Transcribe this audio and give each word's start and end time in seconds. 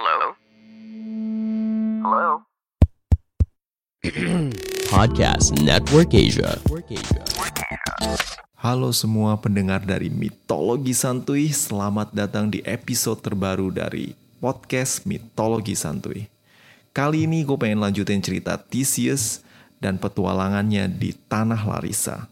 Hello? 0.00 0.32
Hello? 2.00 2.28
Podcast 4.96 5.52
Network 5.60 6.16
Asia. 6.16 6.56
Halo 8.56 8.96
semua 8.96 9.36
pendengar 9.36 9.84
dari 9.84 10.08
Mitologi 10.08 10.96
Santuy, 10.96 11.52
selamat 11.52 12.16
datang 12.16 12.48
di 12.48 12.64
episode 12.64 13.20
terbaru 13.20 13.68
dari 13.68 14.16
podcast 14.40 15.04
Mitologi 15.04 15.76
Santuy. 15.76 16.32
Kali 16.96 17.28
ini 17.28 17.44
gue 17.44 17.60
pengen 17.60 17.84
lanjutin 17.84 18.24
cerita 18.24 18.56
Theseus 18.56 19.44
dan 19.84 20.00
petualangannya 20.00 20.88
di 20.96 21.12
Tanah 21.28 21.60
Larissa. 21.60 22.24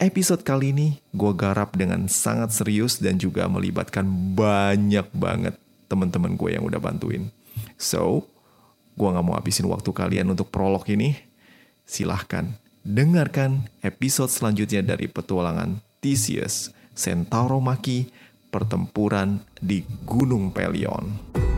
Episode 0.00 0.40
kali 0.40 0.72
ini 0.72 1.04
gue 1.12 1.32
garap 1.36 1.76
dengan 1.76 2.08
sangat 2.08 2.56
serius 2.56 2.96
dan 2.96 3.20
juga 3.20 3.44
melibatkan 3.44 4.08
banyak 4.32 5.04
banget 5.12 5.60
teman-teman 5.90 6.38
gue 6.38 6.54
yang 6.54 6.62
udah 6.62 6.78
bantuin. 6.78 7.34
So, 7.74 8.30
gue 8.94 9.08
gak 9.10 9.26
mau 9.26 9.34
habisin 9.34 9.66
waktu 9.66 9.90
kalian 9.90 10.30
untuk 10.30 10.54
prolog 10.54 10.86
ini. 10.86 11.18
Silahkan 11.82 12.54
dengarkan 12.86 13.66
episode 13.82 14.30
selanjutnya 14.30 14.86
dari 14.86 15.10
petualangan 15.10 15.82
Theseus, 15.98 16.70
Centauro 16.94 17.58
Maki, 17.58 18.06
pertempuran 18.54 19.42
di 19.58 19.82
Gunung 20.06 20.54
Pelion. 20.54 21.49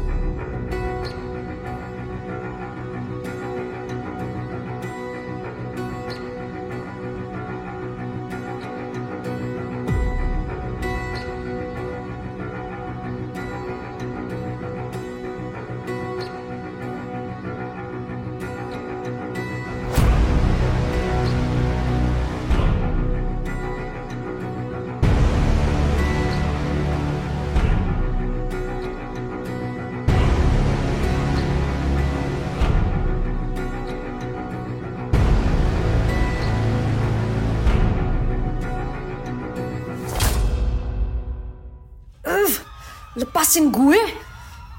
Lepasin 43.23 43.70
gue. 43.70 44.03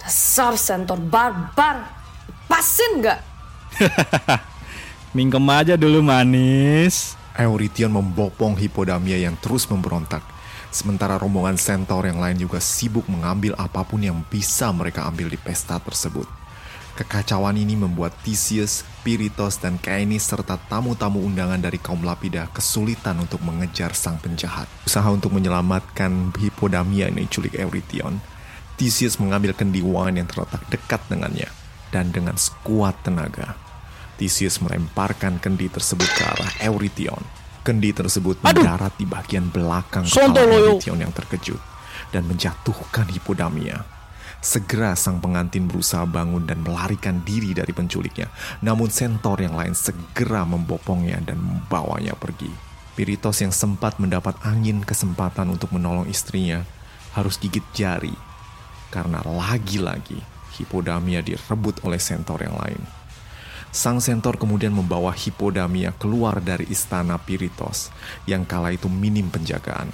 Dasar 0.04 0.60
sentor 0.60 1.00
barbar. 1.00 1.88
Lepasin 2.28 3.00
nggak? 3.00 3.20
Mingkem 5.16 5.48
aja 5.48 5.80
dulu 5.80 6.04
manis. 6.04 7.16
Eurytion 7.40 7.88
membopong 7.88 8.60
Hippodamia 8.60 9.16
yang 9.16 9.40
terus 9.40 9.64
memberontak. 9.72 10.20
Sementara 10.76 11.16
rombongan 11.16 11.56
Centaur 11.56 12.04
yang 12.04 12.20
lain 12.20 12.36
juga 12.36 12.60
sibuk 12.60 13.08
mengambil 13.08 13.56
apa 13.56 13.80
pun 13.88 14.04
yang 14.04 14.20
bisa 14.28 14.76
mereka 14.76 15.08
ambil 15.08 15.32
di 15.32 15.40
pesta 15.40 15.80
tersebut. 15.80 16.28
Kekacauan 16.94 17.58
ini 17.58 17.74
membuat 17.74 18.14
Theseus, 18.22 18.86
Piritos, 19.02 19.58
dan 19.58 19.82
Caenis 19.82 20.30
serta 20.30 20.60
tamu-tamu 20.70 21.26
undangan 21.26 21.58
dari 21.58 21.82
kaum 21.82 22.06
Lapida 22.06 22.46
kesulitan 22.54 23.18
untuk 23.18 23.42
mengejar 23.42 23.98
sang 23.98 24.22
penjahat. 24.22 24.70
Usaha 24.86 25.10
untuk 25.10 25.34
menyelamatkan 25.34 26.30
Hippodamia 26.38 27.10
yang 27.10 27.18
diculik 27.18 27.58
Eurytion, 27.58 28.22
Theseus 28.74 29.22
mengambil 29.22 29.54
kendi 29.54 29.86
wine 29.86 30.18
yang 30.18 30.30
terletak 30.30 30.66
dekat 30.74 31.02
dengannya, 31.06 31.46
dan 31.94 32.10
dengan 32.10 32.34
sekuat 32.34 33.06
tenaga, 33.06 33.54
Theseus 34.18 34.58
melemparkan 34.62 35.38
kendi 35.38 35.70
tersebut 35.70 36.10
ke 36.10 36.24
arah 36.26 36.54
Eurytion. 36.66 37.22
Kendi 37.64 37.96
tersebut 37.96 38.44
mendarat 38.44 38.92
di 39.00 39.08
bagian 39.08 39.48
belakang 39.48 40.04
kepala. 40.04 40.36
Eurytion 40.36 41.00
yang 41.00 41.14
terkejut 41.16 41.62
dan 42.12 42.28
menjatuhkan 42.28 43.08
Hippodamia. 43.08 43.88
Segera 44.44 44.92
sang 45.00 45.24
pengantin 45.24 45.72
berusaha 45.72 46.04
bangun 46.04 46.44
dan 46.44 46.60
melarikan 46.60 47.24
diri 47.24 47.56
dari 47.56 47.72
penculiknya. 47.72 48.28
Namun 48.60 48.92
Centaur 48.92 49.40
yang 49.40 49.56
lain 49.56 49.72
segera 49.72 50.44
membopongnya 50.44 51.24
dan 51.24 51.40
membawanya 51.40 52.12
pergi. 52.20 52.52
Piritos 53.00 53.40
yang 53.40 53.56
sempat 53.56 53.96
mendapat 54.04 54.36
angin 54.44 54.84
kesempatan 54.84 55.48
untuk 55.48 55.72
menolong 55.72 56.06
istrinya 56.12 56.68
harus 57.16 57.40
gigit 57.40 57.64
jari 57.72 58.33
karena 58.94 59.26
lagi-lagi 59.26 60.22
Hippodamia 60.54 61.26
direbut 61.26 61.82
oleh 61.82 61.98
Centaur 61.98 62.38
yang 62.46 62.54
lain. 62.54 62.78
Sang 63.74 63.98
Centaur 63.98 64.38
kemudian 64.38 64.70
membawa 64.70 65.10
Hippodamia 65.10 65.98
keluar 65.98 66.38
dari 66.38 66.70
istana 66.70 67.18
Piritos 67.18 67.90
yang 68.30 68.46
kala 68.46 68.70
itu 68.78 68.86
minim 68.86 69.34
penjagaan. 69.34 69.90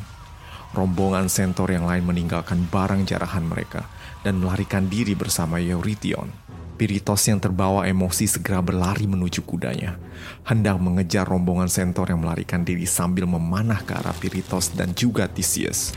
Rombongan 0.76 1.32
Centaur 1.32 1.72
yang 1.72 1.88
lain 1.88 2.04
meninggalkan 2.04 2.68
barang 2.68 3.08
jarahan 3.08 3.48
mereka 3.48 3.88
dan 4.20 4.44
melarikan 4.44 4.92
diri 4.92 5.16
bersama 5.16 5.64
Eurytion. 5.64 6.49
Piritos 6.80 7.28
yang 7.28 7.44
terbawa 7.44 7.84
emosi 7.92 8.24
segera 8.24 8.64
berlari 8.64 9.04
menuju 9.04 9.44
kudanya, 9.44 10.00
hendak 10.48 10.80
mengejar 10.80 11.28
rombongan 11.28 11.68
Centaur 11.68 12.08
yang 12.08 12.24
melarikan 12.24 12.64
diri 12.64 12.88
sambil 12.88 13.28
memanah 13.28 13.84
ke 13.84 14.00
arah 14.00 14.16
Piritos 14.16 14.72
dan 14.72 14.96
juga 14.96 15.28
Theseus. 15.28 15.92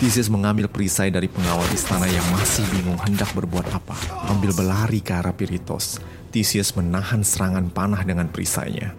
Theseus 0.00 0.32
mengambil 0.32 0.64
perisai 0.72 1.12
dari 1.12 1.28
pengawal 1.28 1.68
istana 1.76 2.08
yang 2.08 2.24
masih 2.32 2.64
bingung 2.72 2.96
hendak 3.04 3.28
berbuat 3.36 3.68
apa, 3.68 3.92
ambil 4.32 4.56
berlari 4.56 5.04
ke 5.04 5.12
arah 5.12 5.36
Piritos. 5.36 6.00
Theseus 6.32 6.72
menahan 6.72 7.20
serangan 7.20 7.68
panah 7.68 8.00
dengan 8.00 8.32
perisainya. 8.32 8.96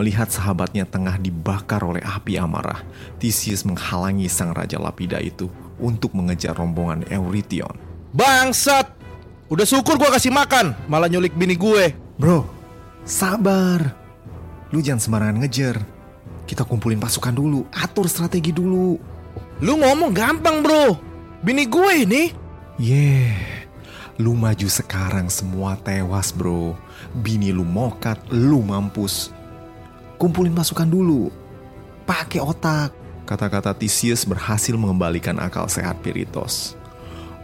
Melihat 0.00 0.32
sahabatnya 0.32 0.88
tengah 0.88 1.20
dibakar 1.20 1.84
oleh 1.84 2.00
api 2.00 2.40
amarah, 2.40 2.80
Theseus 3.20 3.60
menghalangi 3.68 4.32
sang 4.32 4.56
Raja 4.56 4.80
Lapida 4.80 5.20
itu 5.20 5.52
untuk 5.76 6.16
mengejar 6.16 6.56
rombongan 6.56 7.04
Eurytion. 7.12 7.76
Bangsat! 8.16 8.95
Udah 9.46 9.62
syukur 9.62 9.94
gua 9.94 10.10
kasih 10.10 10.34
makan, 10.34 10.74
malah 10.90 11.06
nyulik 11.06 11.30
bini 11.38 11.54
gue. 11.54 11.94
Bro, 12.18 12.50
sabar. 13.06 13.94
Lu 14.74 14.82
jangan 14.82 14.98
sembarangan 14.98 15.38
ngejar. 15.38 15.78
Kita 16.50 16.66
kumpulin 16.66 16.98
pasukan 16.98 17.30
dulu, 17.30 17.62
atur 17.70 18.10
strategi 18.10 18.50
dulu. 18.50 18.98
Lu 19.62 19.72
ngomong 19.78 20.10
gampang 20.10 20.66
bro. 20.66 20.98
Bini 21.46 21.62
gue 21.62 21.92
ini. 22.02 22.22
Yeah, 22.74 23.38
lu 24.18 24.34
maju 24.34 24.66
sekarang 24.66 25.30
semua 25.30 25.78
tewas 25.78 26.34
bro. 26.34 26.74
Bini 27.14 27.54
lu 27.54 27.62
mokat, 27.62 28.18
lu 28.34 28.66
mampus. 28.66 29.30
Kumpulin 30.18 30.58
pasukan 30.58 30.90
dulu. 30.90 31.30
Pakai 32.02 32.42
otak. 32.42 32.90
Kata-kata 33.26 33.74
Theseus 33.74 34.26
berhasil 34.26 34.74
mengembalikan 34.74 35.38
akal 35.38 35.70
sehat 35.70 36.02
Piritos. 36.02 36.78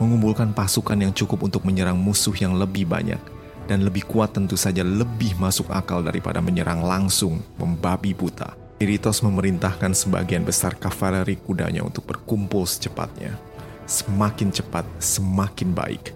Mengumpulkan 0.00 0.56
pasukan 0.56 0.96
yang 0.96 1.12
cukup 1.12 1.44
untuk 1.44 1.64
menyerang 1.68 1.96
musuh 1.98 2.32
yang 2.36 2.56
lebih 2.56 2.88
banyak. 2.88 3.20
Dan 3.66 3.86
lebih 3.86 4.04
kuat 4.06 4.34
tentu 4.34 4.58
saja 4.58 4.82
lebih 4.82 5.38
masuk 5.38 5.70
akal 5.70 6.02
daripada 6.02 6.42
menyerang 6.42 6.82
langsung 6.82 7.40
membabi 7.56 8.12
buta. 8.12 8.52
Piritos 8.82 9.22
memerintahkan 9.22 9.94
sebagian 9.94 10.42
besar 10.42 10.74
kavaleri 10.74 11.38
kudanya 11.38 11.86
untuk 11.86 12.02
berkumpul 12.02 12.66
secepatnya. 12.66 13.38
Semakin 13.86 14.50
cepat, 14.50 14.82
semakin 14.98 15.70
baik. 15.70 16.10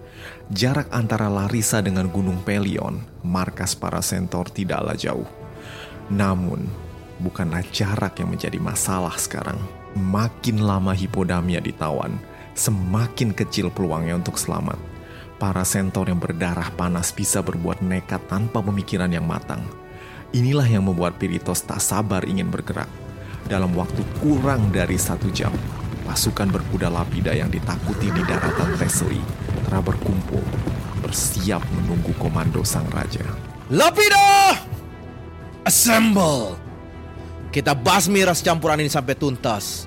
Jarak 0.50 0.90
antara 0.90 1.30
Larissa 1.30 1.78
dengan 1.78 2.10
Gunung 2.10 2.42
Pelion, 2.42 3.02
markas 3.22 3.78
para 3.78 4.02
Centaur 4.02 4.50
tidaklah 4.50 4.98
jauh. 4.98 5.26
Namun, 6.10 6.66
bukanlah 7.22 7.62
jarak 7.70 8.18
yang 8.18 8.34
menjadi 8.34 8.58
masalah 8.58 9.14
sekarang. 9.14 9.58
Makin 9.94 10.62
lama 10.62 10.90
Hippodamia 10.94 11.62
ditawan, 11.62 12.18
semakin 12.56 13.36
kecil 13.36 13.68
peluangnya 13.68 14.16
untuk 14.16 14.40
selamat. 14.40 14.80
Para 15.36 15.68
Centaur 15.68 16.08
yang 16.08 16.16
berdarah 16.16 16.72
panas 16.72 17.12
bisa 17.12 17.44
berbuat 17.44 17.84
nekat 17.84 18.24
tanpa 18.26 18.64
pemikiran 18.64 19.12
yang 19.12 19.28
matang. 19.28 19.60
Inilah 20.32 20.64
yang 20.64 20.88
membuat 20.88 21.20
Piritos 21.20 21.60
tak 21.62 21.78
sabar 21.84 22.24
ingin 22.24 22.48
bergerak. 22.48 22.88
Dalam 23.46 23.76
waktu 23.76 24.00
kurang 24.18 24.72
dari 24.72 24.96
satu 24.96 25.28
jam, 25.30 25.52
pasukan 26.08 26.50
berkuda 26.50 26.88
lapida 26.90 27.36
yang 27.36 27.52
ditakuti 27.52 28.10
di 28.10 28.22
daratan 28.24 28.74
Thessaly 28.80 29.20
telah 29.68 29.84
berkumpul, 29.84 30.42
bersiap 31.04 31.62
menunggu 31.70 32.10
komando 32.18 32.64
sang 32.64 32.88
raja. 32.90 33.22
Lapida! 33.70 34.56
Assemble! 35.62 36.58
Kita 37.52 37.76
basmi 37.76 38.24
ras 38.24 38.40
campuran 38.40 38.82
ini 38.82 38.90
sampai 38.90 39.14
tuntas. 39.14 39.86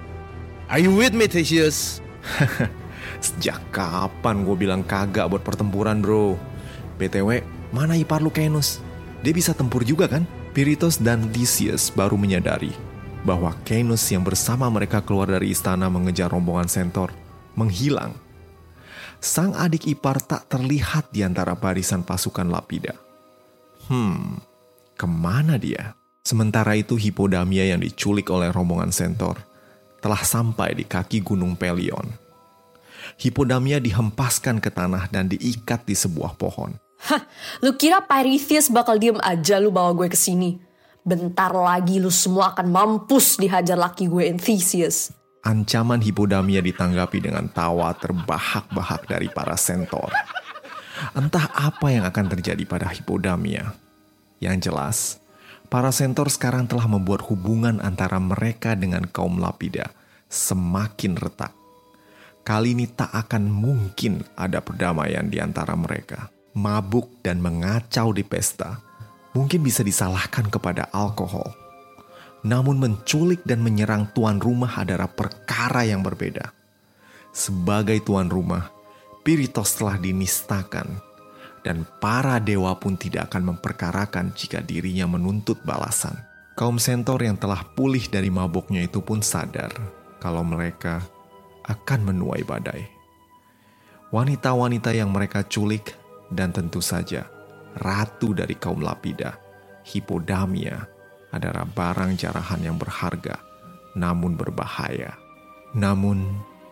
Are 0.70 0.80
you 0.80 0.94
with 0.94 1.18
me, 1.18 1.26
Theseus? 1.26 2.04
Sejak 3.26 3.60
kapan 3.72 4.44
gue 4.48 4.56
bilang 4.56 4.82
kagak 4.84 5.28
buat 5.32 5.44
pertempuran 5.44 6.00
bro? 6.04 6.40
BTW, 7.00 7.44
mana 7.72 7.96
ipar 7.96 8.20
lu 8.20 8.32
Cainus? 8.32 8.84
Dia 9.24 9.36
bisa 9.36 9.52
tempur 9.52 9.84
juga 9.84 10.08
kan? 10.08 10.24
Piritos 10.56 11.00
dan 11.00 11.28
Theseus 11.32 11.92
baru 11.94 12.20
menyadari 12.20 12.74
bahwa 13.24 13.52
Cainus 13.68 14.08
yang 14.12 14.24
bersama 14.24 14.68
mereka 14.72 15.04
keluar 15.04 15.28
dari 15.28 15.52
istana 15.52 15.92
mengejar 15.92 16.32
rombongan 16.32 16.72
Centaur 16.72 17.12
menghilang. 17.56 18.16
Sang 19.20 19.52
adik 19.52 19.84
ipar 19.92 20.24
tak 20.24 20.48
terlihat 20.48 21.12
di 21.12 21.28
antara 21.28 21.52
barisan 21.52 22.08
pasukan 22.08 22.48
Lapida. 22.48 22.96
Hmm, 23.92 24.40
ke 24.96 25.04
mana 25.04 25.60
dia? 25.60 26.00
Sementara 26.24 26.80
itu 26.80 26.96
Hippodamia 26.96 27.68
yang 27.68 27.84
diculik 27.84 28.32
oleh 28.32 28.48
rombongan 28.54 28.96
Centaur 28.96 29.49
telah 30.00 30.20
sampai 30.20 30.76
di 30.76 30.84
kaki 30.88 31.24
Gunung 31.24 31.56
Pelion. 31.56 32.08
Hippodamia 33.20 33.84
dihempaskan 33.84 34.64
ke 34.64 34.72
tanah 34.72 35.12
dan 35.12 35.28
diikat 35.28 35.84
di 35.84 35.96
sebuah 35.96 36.40
pohon. 36.40 36.76
Hah, 37.00 37.24
lu 37.64 37.76
kira 37.80 38.04
Pyrithus 38.04 38.68
bakal 38.68 39.00
diem 39.00 39.20
aja 39.24 39.56
lu 39.60 39.72
bawa 39.72 39.96
gue 39.96 40.12
ke 40.12 40.20
sini? 40.20 40.60
Bentar 41.04 41.56
lagi 41.56 41.96
lu 42.00 42.12
semua 42.12 42.52
akan 42.52 42.68
mampus 42.68 43.40
dihajar 43.40 43.80
laki 43.80 44.12
gue 44.12 44.36
Theseus. 44.36 45.16
Ancaman 45.40 46.04
Hippodamia 46.04 46.60
ditanggapi 46.60 47.24
dengan 47.24 47.48
tawa 47.48 47.96
terbahak-bahak 47.96 49.08
dari 49.08 49.32
para 49.32 49.56
sentor. 49.56 50.12
Entah 51.16 51.48
apa 51.56 51.88
yang 51.88 52.04
akan 52.04 52.26
terjadi 52.36 52.68
pada 52.68 52.92
Hippodamia. 52.92 53.72
Yang 54.44 54.56
jelas, 54.68 54.98
para 55.70 55.94
sentor 55.94 56.34
sekarang 56.34 56.66
telah 56.66 56.90
membuat 56.90 57.24
hubungan 57.30 57.80
antara 57.80 58.18
mereka 58.18 58.74
dengan 58.76 59.06
kaum 59.08 59.38
Lapida 59.38 59.94
semakin 60.28 61.16
retak. 61.18 61.54
Kali 62.44 62.74
ini 62.74 62.90
tak 62.90 63.14
akan 63.14 63.48
mungkin 63.48 64.26
ada 64.34 64.60
perdamaian 64.60 65.30
di 65.30 65.38
antara 65.38 65.78
mereka. 65.78 66.34
Mabuk 66.58 67.22
dan 67.22 67.40
mengacau 67.40 68.10
di 68.10 68.26
pesta 68.26 68.82
mungkin 69.38 69.62
bisa 69.62 69.86
disalahkan 69.86 70.50
kepada 70.50 70.90
alkohol 70.90 71.54
namun 72.44 72.80
menculik 72.80 73.44
dan 73.44 73.60
menyerang 73.60 74.08
tuan 74.16 74.40
rumah 74.40 74.80
adalah 74.80 75.12
perkara 75.12 75.84
yang 75.84 76.00
berbeda. 76.00 76.56
Sebagai 77.36 78.00
tuan 78.04 78.32
rumah, 78.32 78.72
Piritos 79.20 79.76
telah 79.76 80.00
dinistakan 80.00 81.04
dan 81.66 81.84
para 82.00 82.40
dewa 82.40 82.76
pun 82.80 82.96
tidak 82.96 83.34
akan 83.34 83.56
memperkarakan 83.56 84.32
jika 84.36 84.64
dirinya 84.64 85.06
menuntut 85.10 85.60
balasan. 85.64 86.16
Kaum 86.56 86.76
sentor 86.76 87.24
yang 87.24 87.40
telah 87.40 87.64
pulih 87.76 88.04
dari 88.12 88.28
mabuknya 88.28 88.84
itu 88.84 89.00
pun 89.00 89.24
sadar 89.24 89.72
kalau 90.20 90.44
mereka 90.44 91.00
akan 91.64 92.12
menuai 92.12 92.44
badai. 92.44 92.84
Wanita-wanita 94.12 94.92
yang 94.92 95.14
mereka 95.14 95.46
culik 95.46 95.96
dan 96.34 96.52
tentu 96.52 96.82
saja 96.84 97.30
ratu 97.78 98.34
dari 98.34 98.58
kaum 98.58 98.82
Lapida, 98.82 99.38
Hippodamia, 99.86 100.82
adalah 101.30 101.66
barang 101.70 102.18
jarahan 102.18 102.62
yang 102.66 102.78
berharga, 102.82 103.38
namun 103.94 104.34
berbahaya. 104.34 105.14
Namun, 105.78 106.26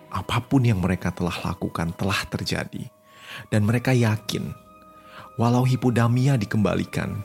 apa 0.09 0.41
pun 0.41 0.65
yang 0.65 0.81
mereka 0.81 1.13
telah 1.13 1.37
lakukan 1.45 1.93
telah 1.93 2.25
terjadi, 2.25 2.89
dan 3.53 3.63
mereka 3.63 3.93
yakin, 3.93 4.49
walau 5.37 5.63
Hippodamia 5.63 6.35
dikembalikan, 6.35 7.23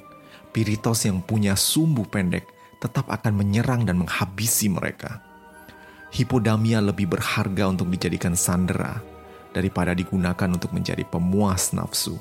Piritos 0.53 1.09
yang 1.09 1.25
punya 1.25 1.56
sumbu 1.56 2.05
pendek 2.05 2.44
tetap 2.76 3.09
akan 3.09 3.41
menyerang 3.41 3.88
dan 3.88 3.97
menghabisi 3.97 4.69
mereka. 4.69 5.25
Hippodamia 6.12 6.85
lebih 6.85 7.09
berharga 7.09 7.73
untuk 7.73 7.88
dijadikan 7.88 8.37
sandera 8.37 9.00
daripada 9.56 9.97
digunakan 9.97 10.53
untuk 10.53 10.76
menjadi 10.76 11.09
pemuas 11.09 11.73
nafsu. 11.73 12.20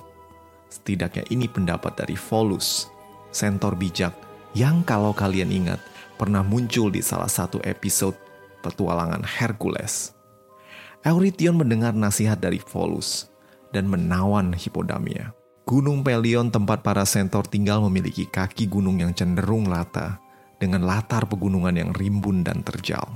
Setidaknya 0.72 1.28
ini 1.28 1.52
pendapat 1.52 2.00
dari 2.00 2.16
Volus, 2.16 2.88
sentor 3.36 3.76
bijak 3.76 4.16
yang 4.56 4.88
kalau 4.88 5.12
kalian 5.12 5.52
ingat 5.52 5.84
pernah 6.16 6.40
muncul 6.40 6.88
di 6.88 7.04
salah 7.04 7.28
satu 7.28 7.60
episode 7.68 8.16
petualangan 8.64 9.28
Hercules. 9.28 10.16
Eurytion 11.04 11.60
mendengar 11.60 11.92
nasihat 11.92 12.40
dari 12.40 12.64
Volus 12.64 13.28
dan 13.76 13.92
menawan 13.92 14.56
Hippodamia. 14.56 15.41
Gunung 15.72 16.04
Pelion 16.04 16.52
tempat 16.52 16.84
para 16.84 17.08
sentor 17.08 17.48
tinggal 17.48 17.80
memiliki 17.88 18.28
kaki 18.28 18.68
gunung 18.68 19.00
yang 19.00 19.16
cenderung 19.16 19.72
rata 19.72 20.20
dengan 20.60 20.84
latar 20.84 21.24
pegunungan 21.32 21.72
yang 21.72 21.96
rimbun 21.96 22.44
dan 22.44 22.60
terjal. 22.60 23.08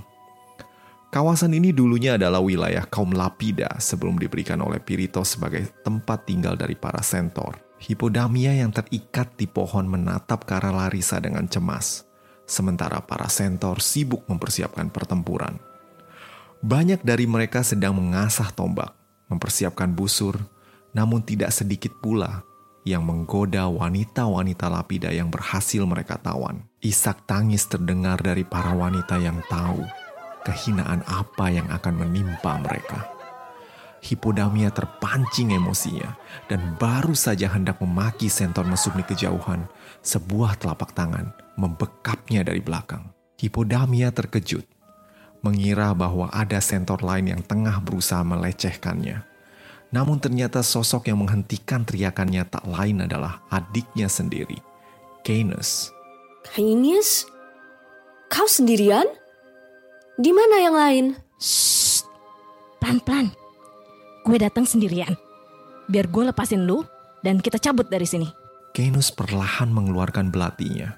Kawasan 1.12 1.52
ini 1.52 1.76
dulunya 1.76 2.16
adalah 2.16 2.40
wilayah 2.40 2.88
kaum 2.88 3.12
Lapida 3.12 3.76
sebelum 3.84 4.16
diberikan 4.16 4.64
oleh 4.64 4.80
Piritos 4.80 5.36
sebagai 5.36 5.68
tempat 5.84 6.24
tinggal 6.32 6.56
dari 6.56 6.80
para 6.80 7.04
sentor. 7.04 7.60
Hippodamia 7.76 8.56
yang 8.56 8.72
terikat 8.72 9.36
di 9.36 9.52
pohon 9.52 9.92
menatap 9.92 10.48
ke 10.48 10.56
arah 10.56 10.72
Larissa 10.72 11.20
dengan 11.20 11.52
cemas, 11.52 12.08
sementara 12.48 13.04
para 13.04 13.28
sentor 13.28 13.84
sibuk 13.84 14.24
mempersiapkan 14.32 14.88
pertempuran. 14.96 15.60
Banyak 16.64 17.04
dari 17.04 17.28
mereka 17.28 17.68
sedang 17.68 18.00
mengasah 18.00 18.48
tombak, 18.56 18.96
mempersiapkan 19.28 19.92
busur, 19.92 20.40
namun 20.96 21.22
tidak 21.22 21.52
sedikit 21.52 21.92
pula 22.00 22.48
yang 22.88 23.04
menggoda 23.04 23.68
wanita-wanita 23.68 24.72
lapida 24.72 25.12
yang 25.12 25.28
berhasil 25.28 25.84
mereka 25.84 26.16
tawan. 26.22 26.64
Isak 26.80 27.28
tangis 27.28 27.68
terdengar 27.68 28.22
dari 28.24 28.48
para 28.48 28.72
wanita 28.72 29.20
yang 29.20 29.44
tahu 29.52 29.84
kehinaan 30.46 31.02
apa 31.10 31.50
yang 31.50 31.68
akan 31.74 32.06
menimpa 32.06 32.62
mereka. 32.62 33.10
Hippodamia 34.06 34.70
terpancing 34.70 35.58
emosinya 35.58 36.14
dan 36.46 36.78
baru 36.78 37.18
saja 37.18 37.50
hendak 37.50 37.82
memaki 37.82 38.30
sentor 38.30 38.70
mesum 38.70 38.94
di 38.94 39.02
kejauhan, 39.02 39.66
sebuah 40.06 40.62
telapak 40.62 40.94
tangan 40.94 41.34
membekapnya 41.58 42.46
dari 42.46 42.62
belakang. 42.62 43.10
Hippodamia 43.42 44.14
terkejut, 44.14 44.64
mengira 45.42 45.90
bahwa 45.98 46.30
ada 46.30 46.62
sentor 46.62 47.02
lain 47.02 47.34
yang 47.34 47.42
tengah 47.42 47.82
berusaha 47.82 48.22
melecehkannya. 48.22 49.35
Namun 49.94 50.22
ternyata 50.22 50.66
sosok 50.66 51.10
yang 51.10 51.22
menghentikan 51.22 51.86
teriakannya 51.86 52.46
tak 52.50 52.66
lain 52.66 53.06
adalah 53.06 53.46
adiknya 53.50 54.10
sendiri, 54.10 54.58
Canis. 55.22 55.92
Canis? 56.46 57.26
Kau 58.30 58.50
sendirian? 58.50 59.06
Di 60.16 60.32
mana 60.32 60.56
yang 60.62 60.76
lain? 60.76 61.06
Shh, 61.40 62.04
pelan-pelan 62.82 63.46
gue 64.26 64.38
datang 64.42 64.66
sendirian. 64.66 65.14
Biar 65.86 66.10
gue 66.10 66.26
lepasin 66.26 66.66
lu 66.66 66.82
dan 67.22 67.38
kita 67.38 67.62
cabut 67.62 67.86
dari 67.86 68.10
sini. 68.10 68.26
Kenus 68.74 69.14
perlahan 69.14 69.70
mengeluarkan 69.70 70.34
belatinya 70.34 70.98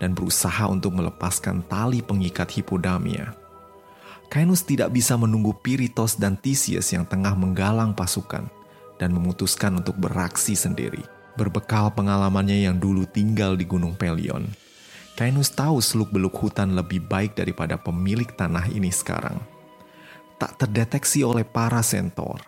dan 0.00 0.16
berusaha 0.16 0.66
untuk 0.66 0.96
melepaskan 0.96 1.62
tali 1.68 2.00
pengikat 2.00 2.50
Hippodamia. 2.50 3.36
Kainus 4.34 4.66
tidak 4.66 4.90
bisa 4.90 5.14
menunggu 5.14 5.54
Piritos 5.54 6.18
dan 6.18 6.34
Theseus 6.34 6.90
yang 6.90 7.06
tengah 7.06 7.38
menggalang 7.38 7.94
pasukan 7.94 8.50
dan 8.98 9.14
memutuskan 9.14 9.78
untuk 9.78 9.94
beraksi 9.94 10.58
sendiri. 10.58 11.06
Berbekal 11.38 11.94
pengalamannya 11.94 12.66
yang 12.66 12.82
dulu 12.82 13.06
tinggal 13.06 13.54
di 13.54 13.62
Gunung 13.62 13.94
Pelion, 13.94 14.50
Kainus 15.14 15.54
tahu 15.54 15.78
seluk-beluk 15.78 16.34
hutan 16.34 16.74
lebih 16.74 17.06
baik 17.06 17.38
daripada 17.38 17.78
pemilik 17.78 18.26
tanah 18.26 18.66
ini 18.74 18.90
sekarang. 18.90 19.38
Tak 20.42 20.58
terdeteksi 20.58 21.22
oleh 21.22 21.46
para 21.46 21.78
sentor, 21.86 22.42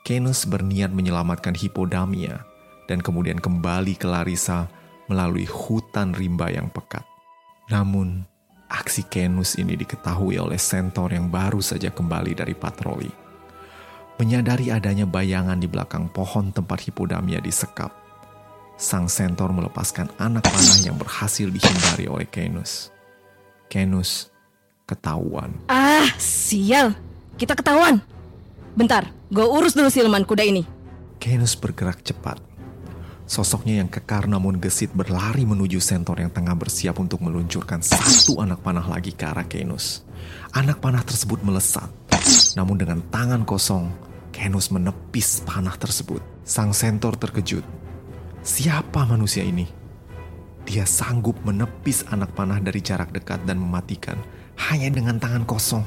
Kenus 0.00 0.48
berniat 0.48 0.88
menyelamatkan 0.88 1.52
Hippodamia 1.52 2.48
dan 2.88 3.04
kemudian 3.04 3.36
kembali 3.36 3.92
ke 4.00 4.08
Larissa 4.08 4.72
melalui 5.04 5.44
hutan 5.44 6.16
rimba 6.16 6.48
yang 6.48 6.72
pekat. 6.72 7.04
Namun, 7.68 8.24
aksi 8.70 9.02
Kenus 9.10 9.58
ini 9.58 9.74
diketahui 9.74 10.38
oleh 10.38 10.56
Centaur 10.56 11.10
yang 11.10 11.26
baru 11.26 11.58
saja 11.58 11.90
kembali 11.90 12.38
dari 12.38 12.54
patroli. 12.54 13.10
Menyadari 14.16 14.70
adanya 14.70 15.04
bayangan 15.04 15.58
di 15.58 15.66
belakang 15.66 16.06
pohon 16.06 16.54
tempat 16.54 16.78
Hippodamia 16.86 17.42
disekap, 17.42 17.90
sang 18.78 19.10
Centaur 19.10 19.50
melepaskan 19.50 20.08
anak 20.22 20.46
panah 20.46 20.78
yang 20.86 20.94
berhasil 20.94 21.50
dihindari 21.50 22.06
oleh 22.06 22.28
Kenus. 22.30 22.94
Kenus 23.66 24.30
ketahuan. 24.86 25.54
Ah, 25.70 26.10
sial. 26.18 26.94
Kita 27.38 27.56
ketahuan. 27.56 28.02
Bentar, 28.76 29.08
gue 29.32 29.46
urus 29.46 29.74
dulu 29.74 29.88
siluman 29.88 30.22
kuda 30.22 30.44
ini. 30.44 30.62
Kenus 31.22 31.56
bergerak 31.56 32.04
cepat. 32.04 32.49
Sosoknya 33.30 33.78
yang 33.78 33.86
kekar 33.86 34.26
namun 34.26 34.58
gesit 34.58 34.90
berlari 34.90 35.46
menuju 35.46 35.78
sentor 35.78 36.18
yang 36.18 36.34
tengah 36.34 36.58
bersiap 36.58 36.98
untuk 36.98 37.22
meluncurkan 37.22 37.78
satu 37.78 38.42
anak 38.42 38.58
panah 38.58 38.82
lagi 38.82 39.14
ke 39.14 39.22
arah 39.22 39.46
Kenus. 39.46 40.02
Anak 40.50 40.82
panah 40.82 41.06
tersebut 41.06 41.38
melesat. 41.46 41.86
Namun 42.58 42.74
dengan 42.74 42.98
tangan 43.14 43.46
kosong, 43.46 43.86
Kenus 44.34 44.74
menepis 44.74 45.46
panah 45.46 45.78
tersebut. 45.78 46.18
Sang 46.42 46.74
sentor 46.74 47.14
terkejut. 47.14 47.62
Siapa 48.42 49.06
manusia 49.06 49.46
ini? 49.46 49.70
Dia 50.66 50.82
sanggup 50.82 51.38
menepis 51.46 52.02
anak 52.10 52.34
panah 52.34 52.58
dari 52.58 52.82
jarak 52.82 53.14
dekat 53.14 53.46
dan 53.46 53.62
mematikan 53.62 54.18
hanya 54.58 54.90
dengan 54.90 55.22
tangan 55.22 55.46
kosong. 55.46 55.86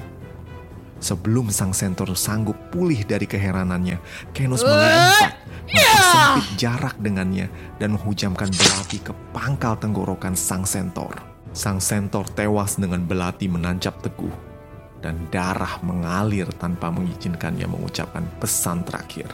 Sebelum 1.04 1.52
sang 1.52 1.76
sentor 1.76 2.16
sanggup 2.16 2.56
pulih 2.72 3.04
dari 3.04 3.28
keheranannya, 3.28 4.00
Kenus 4.32 4.64
melompat, 4.64 5.36
mempersempit 5.68 6.48
jarak 6.56 6.96
dengannya 6.96 7.52
dan 7.76 8.00
menghujamkan 8.00 8.48
belati 8.48 9.04
ke 9.04 9.12
pangkal 9.36 9.76
tenggorokan 9.76 10.32
sang 10.32 10.64
sentor. 10.64 11.20
Sang 11.52 11.84
sentor 11.84 12.24
tewas 12.32 12.80
dengan 12.80 13.04
belati 13.04 13.52
menancap 13.52 14.00
teguh. 14.00 14.56
dan 15.04 15.20
darah 15.36 15.84
mengalir 15.84 16.48
tanpa 16.56 16.88
mengizinkannya 16.88 17.68
mengucapkan 17.68 18.24
pesan 18.40 18.88
terakhir. 18.88 19.28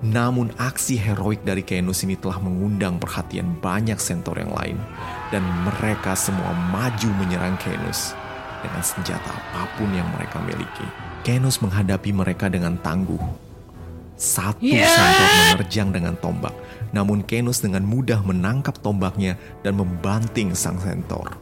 Namun 0.00 0.48
aksi 0.56 0.96
heroik 0.96 1.44
dari 1.44 1.60
Kenus 1.60 2.08
ini 2.08 2.16
telah 2.16 2.40
mengundang 2.40 2.96
perhatian 2.96 3.52
banyak 3.60 4.00
sentor 4.00 4.40
yang 4.40 4.56
lain 4.56 4.80
dan 5.28 5.44
mereka 5.60 6.16
semua 6.16 6.56
maju 6.72 7.08
menyerang 7.20 7.60
Kenus 7.60 8.16
dengan 8.66 8.82
senjata 8.82 9.30
apa 9.30 9.70
pun 9.78 9.86
yang 9.94 10.10
mereka 10.10 10.42
miliki. 10.42 10.86
Kenus 11.22 11.62
menghadapi 11.62 12.10
mereka 12.10 12.50
dengan 12.50 12.74
tangguh. 12.82 13.22
Satu 14.16 14.64
sentor 14.64 15.28
menerjang 15.52 15.88
dengan 15.92 16.14
tombak, 16.16 16.54
namun 16.90 17.20
Kenus 17.22 17.60
dengan 17.60 17.84
mudah 17.84 18.24
menangkap 18.24 18.80
tombaknya 18.80 19.36
dan 19.60 19.76
membanting 19.76 20.56
sang 20.56 20.80
sentor. 20.80 21.36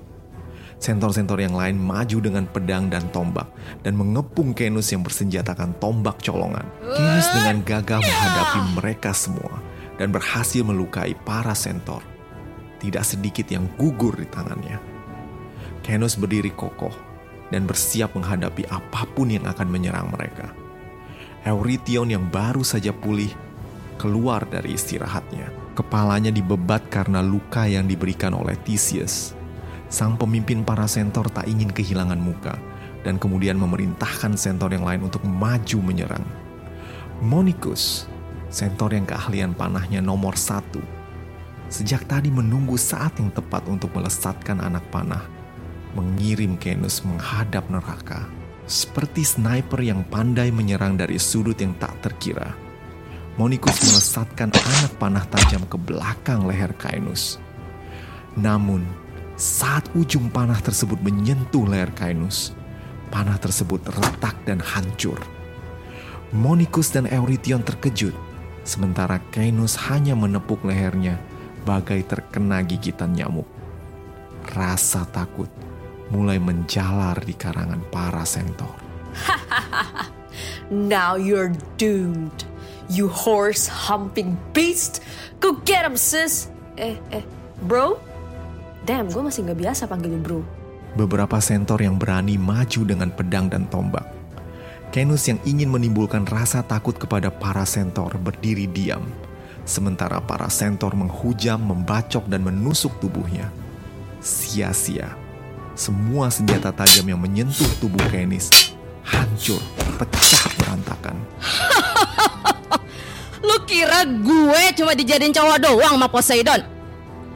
Sentor-sentor 0.82 1.38
yang 1.38 1.54
lain 1.54 1.78
maju 1.78 2.18
dengan 2.18 2.44
pedang 2.50 2.90
dan 2.90 3.06
tombak 3.14 3.46
dan 3.86 3.94
mengepung 3.94 4.52
Kenus 4.52 4.90
yang 4.90 5.06
bersenjatakan 5.06 5.78
tombak 5.78 6.18
colongan. 6.20 6.66
Kenus 6.82 7.30
dengan 7.30 7.62
gagah 7.62 8.02
menghadapi 8.02 8.60
mereka 8.82 9.14
semua 9.14 9.62
dan 9.96 10.10
berhasil 10.10 10.66
melukai 10.66 11.14
para 11.22 11.54
sentor. 11.54 12.02
Tidak 12.82 13.04
sedikit 13.06 13.46
yang 13.48 13.70
gugur 13.78 14.18
di 14.18 14.26
tangannya. 14.26 14.76
Kenus 15.84 16.16
berdiri 16.16 16.48
kokoh 16.48 17.03
dan 17.54 17.70
bersiap 17.70 18.18
menghadapi 18.18 18.66
apa 18.66 19.06
pun 19.14 19.30
yang 19.30 19.46
akan 19.46 19.70
menyerang 19.70 20.10
mereka. 20.10 20.50
Eurytion 21.46 22.10
yang 22.10 22.26
baru 22.26 22.66
saja 22.66 22.90
pulih 22.90 23.30
keluar 23.94 24.42
dari 24.50 24.74
istirahatnya. 24.74 25.78
Kepalanya 25.78 26.34
dibebat 26.34 26.90
karena 26.90 27.22
luka 27.22 27.70
yang 27.70 27.86
diberikan 27.86 28.34
oleh 28.34 28.58
Theseus 28.66 29.38
sang 29.94 30.18
pemimpin 30.18 30.66
para 30.66 30.90
sentor 30.90 31.30
tak 31.30 31.46
ingin 31.46 31.70
kehilangan 31.70 32.18
muka 32.18 32.58
dan 33.06 33.14
kemudian 33.14 33.54
memerintahkan 33.54 34.34
sentor 34.34 34.74
yang 34.74 34.82
lain 34.82 35.06
untuk 35.06 35.22
maju 35.22 35.78
menyerang. 35.86 36.26
Monikus, 37.22 38.10
sentor 38.50 38.98
yang 38.98 39.06
keahlian 39.06 39.54
panahnya 39.54 40.02
nomor 40.02 40.34
satu, 40.34 40.82
sejak 41.70 42.10
tadi 42.10 42.26
menunggu 42.32 42.74
saat 42.74 43.14
yang 43.22 43.30
tepat 43.30 43.70
untuk 43.70 43.94
melesatkan 43.94 44.58
anak 44.58 44.82
panah, 44.90 45.22
mengirim 45.94 46.58
Kenus 46.58 47.00
menghadap 47.06 47.70
neraka. 47.70 48.26
Seperti 48.66 49.22
sniper 49.22 49.80
yang 49.80 50.02
pandai 50.08 50.50
menyerang 50.50 50.98
dari 50.98 51.20
sudut 51.20 51.56
yang 51.56 51.76
tak 51.78 51.94
terkira. 52.02 52.56
Monikus 53.34 53.82
melesatkan 53.82 54.50
anak 54.54 54.92
panah 54.98 55.26
tajam 55.26 55.66
ke 55.66 55.74
belakang 55.74 56.46
leher 56.46 56.70
Kainus. 56.78 57.42
Namun, 58.38 58.86
saat 59.34 59.90
ujung 59.98 60.30
panah 60.30 60.58
tersebut 60.62 61.02
menyentuh 61.02 61.66
leher 61.66 61.90
Kainus, 61.92 62.54
panah 63.10 63.38
tersebut 63.38 63.82
retak 63.90 64.38
dan 64.46 64.62
hancur. 64.62 65.18
Monikus 66.30 66.94
dan 66.94 67.10
Eurytion 67.10 67.62
terkejut, 67.62 68.14
sementara 68.62 69.18
Kainus 69.34 69.74
hanya 69.90 70.14
menepuk 70.14 70.62
lehernya 70.62 71.18
bagai 71.66 72.06
terkena 72.06 72.62
gigitan 72.62 73.12
nyamuk. 73.12 73.46
Rasa 74.54 75.04
takut 75.10 75.63
mulai 76.14 76.38
menjalar 76.38 77.18
di 77.26 77.34
karangan 77.34 77.82
para 77.90 78.22
sentor. 78.22 78.70
Now 80.70 81.18
you're 81.18 81.50
doomed. 81.74 82.46
You 82.86 83.10
horse 83.10 83.66
humping 83.66 84.38
beast. 84.54 85.02
Go 85.42 85.58
get 85.66 85.82
him, 85.82 85.98
sis. 85.98 86.46
Eh, 86.78 86.94
eh, 87.10 87.26
bro? 87.66 87.98
Damn, 88.86 89.10
gue 89.10 89.22
masih 89.24 89.48
nggak 89.48 89.58
biasa 89.58 89.90
panggil 89.90 90.14
lu 90.14 90.20
bro. 90.20 90.40
Beberapa 90.94 91.42
sentor 91.42 91.82
yang 91.82 91.98
berani 91.98 92.38
maju 92.38 92.80
dengan 92.86 93.10
pedang 93.10 93.50
dan 93.50 93.66
tombak. 93.66 94.06
Kenus 94.94 95.26
yang 95.26 95.42
ingin 95.42 95.74
menimbulkan 95.74 96.22
rasa 96.22 96.62
takut 96.62 96.94
kepada 96.94 97.26
para 97.26 97.66
sentor 97.66 98.14
berdiri 98.14 98.70
diam. 98.70 99.02
Sementara 99.66 100.20
para 100.22 100.46
sentor 100.52 100.94
menghujam, 100.94 101.58
membacok, 101.58 102.28
dan 102.30 102.44
menusuk 102.46 102.94
tubuhnya. 103.02 103.48
Sia-sia. 104.20 105.23
Semua 105.74 106.30
senjata 106.30 106.70
tajam 106.70 107.02
yang 107.10 107.18
menyentuh 107.18 107.66
tubuh 107.82 108.02
Kenis 108.06 108.74
hancur, 109.04 109.60
pecah 110.00 110.44
berantakan. 110.58 111.16
Lu 113.46 113.58
kira 113.68 114.08
gue 114.08 114.62
cuma 114.78 114.96
dijadiin 114.96 115.34
cowok 115.34 115.58
doang 115.60 115.98
sama 115.98 116.08
Poseidon? 116.08 116.62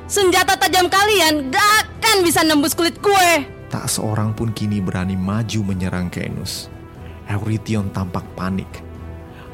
Senjata 0.08 0.56
tajam 0.56 0.88
kalian 0.88 1.52
gak 1.52 1.68
akan 1.84 2.24
bisa 2.24 2.40
nembus 2.40 2.72
kulit 2.72 2.96
gue. 3.02 3.44
Tak 3.68 3.84
seorang 3.84 4.32
pun 4.32 4.56
kini 4.56 4.80
berani 4.80 5.12
maju 5.12 5.60
menyerang 5.74 6.08
Kenus. 6.08 6.72
Eurytion 7.28 7.92
tampak 7.92 8.24
panik. 8.32 8.70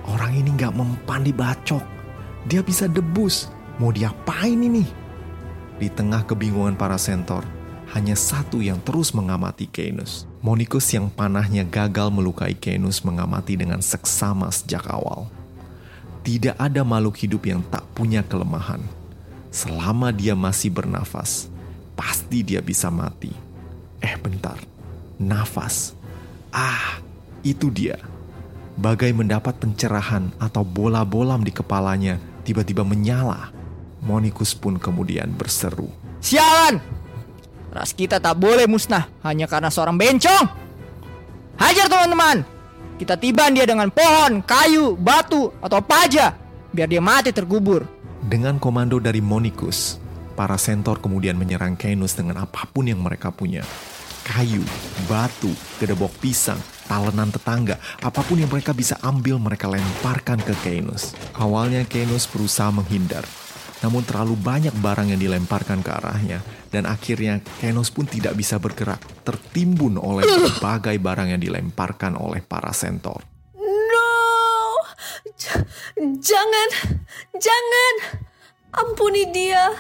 Orang 0.06 0.38
ini 0.38 0.54
gak 0.54 0.76
mempan 0.78 1.26
dibacok. 1.26 1.82
Dia 2.46 2.62
bisa 2.62 2.86
debus. 2.86 3.50
Mau 3.82 3.90
diapain 3.90 4.54
ini? 4.54 4.86
Di 5.74 5.90
tengah 5.90 6.22
kebingungan 6.22 6.78
para 6.78 6.94
sentor, 6.94 7.42
hanya 7.94 8.18
satu 8.18 8.58
yang 8.58 8.82
terus 8.82 9.14
mengamati 9.14 9.70
Kenus. 9.70 10.26
Monikus 10.42 10.90
yang 10.90 11.06
panahnya 11.06 11.62
gagal 11.62 12.10
melukai 12.10 12.58
Kenus 12.58 13.06
mengamati 13.06 13.54
dengan 13.54 13.78
seksama 13.78 14.50
sejak 14.50 14.82
awal. 14.90 15.30
Tidak 16.26 16.58
ada 16.58 16.82
makhluk 16.82 17.14
hidup 17.22 17.46
yang 17.46 17.62
tak 17.70 17.86
punya 17.94 18.26
kelemahan. 18.26 18.82
Selama 19.54 20.10
dia 20.10 20.34
masih 20.34 20.74
bernafas, 20.74 21.46
pasti 21.94 22.42
dia 22.42 22.58
bisa 22.58 22.90
mati. 22.90 23.30
Eh 24.02 24.18
bentar, 24.18 24.58
nafas. 25.14 25.94
Ah, 26.50 26.98
itu 27.46 27.70
dia. 27.70 27.94
Bagai 28.74 29.14
mendapat 29.14 29.54
pencerahan 29.62 30.34
atau 30.42 30.66
bola 30.66 31.06
bolam 31.06 31.46
di 31.46 31.54
kepalanya 31.54 32.18
tiba-tiba 32.42 32.82
menyala. 32.82 33.54
Monikus 34.02 34.50
pun 34.50 34.82
kemudian 34.82 35.30
berseru. 35.30 35.86
Sialan! 36.18 37.03
Ras 37.74 37.90
kita 37.90 38.22
tak 38.22 38.38
boleh 38.38 38.70
musnah 38.70 39.10
hanya 39.26 39.50
karena 39.50 39.66
seorang 39.66 39.98
bencong. 39.98 40.46
Hajar 41.58 41.90
teman-teman. 41.90 42.46
Kita 42.94 43.18
tiban 43.18 43.50
dia 43.50 43.66
dengan 43.66 43.90
pohon, 43.90 44.38
kayu, 44.46 44.94
batu, 44.94 45.50
atau 45.58 45.82
paja. 45.82 46.38
Biar 46.70 46.86
dia 46.86 47.02
mati 47.02 47.34
terkubur. 47.34 47.82
Dengan 48.22 48.62
komando 48.62 49.02
dari 49.02 49.18
Monikus, 49.18 49.98
para 50.38 50.54
sentor 50.54 51.02
kemudian 51.02 51.34
menyerang 51.34 51.74
Kainus 51.74 52.14
dengan 52.14 52.46
apa 52.46 52.62
pun 52.70 52.86
yang 52.86 53.02
mereka 53.02 53.34
punya. 53.34 53.66
Kayu, 54.22 54.62
batu, 55.10 55.50
gedebok 55.82 56.14
pisang, 56.22 56.62
talenan 56.86 57.34
tetangga, 57.34 57.82
apa 58.00 58.22
pun 58.22 58.38
yang 58.38 58.48
mereka 58.54 58.70
bisa 58.70 58.94
ambil 59.02 59.42
mereka 59.42 59.66
lemparkan 59.66 60.38
ke 60.38 60.54
Kainus. 60.62 61.12
Awalnya 61.34 61.82
Kainus 61.90 62.30
berusaha 62.30 62.70
menghindar, 62.70 63.26
namun 63.84 64.00
terlalu 64.00 64.32
banyak 64.40 64.72
barang 64.80 65.12
yang 65.12 65.20
dilemparkan 65.20 65.84
ke 65.84 65.92
arahnya, 65.92 66.40
dan 66.72 66.88
akhirnya 66.88 67.44
Kainus 67.60 67.92
pun 67.92 68.08
tidak 68.08 68.32
bisa 68.32 68.56
bergerak, 68.56 68.96
tertimbun 69.28 70.00
oleh 70.00 70.24
berbagai 70.24 70.96
barang 70.96 71.36
yang 71.36 71.42
dilemparkan 71.44 72.16
oleh 72.16 72.40
para 72.40 72.72
sentor. 72.72 73.20
No! 73.60 74.16
J- 75.36 75.68
jangan! 76.16 76.68
Jangan! 77.36 77.94
Ampuni 78.72 79.28
dia! 79.28 79.76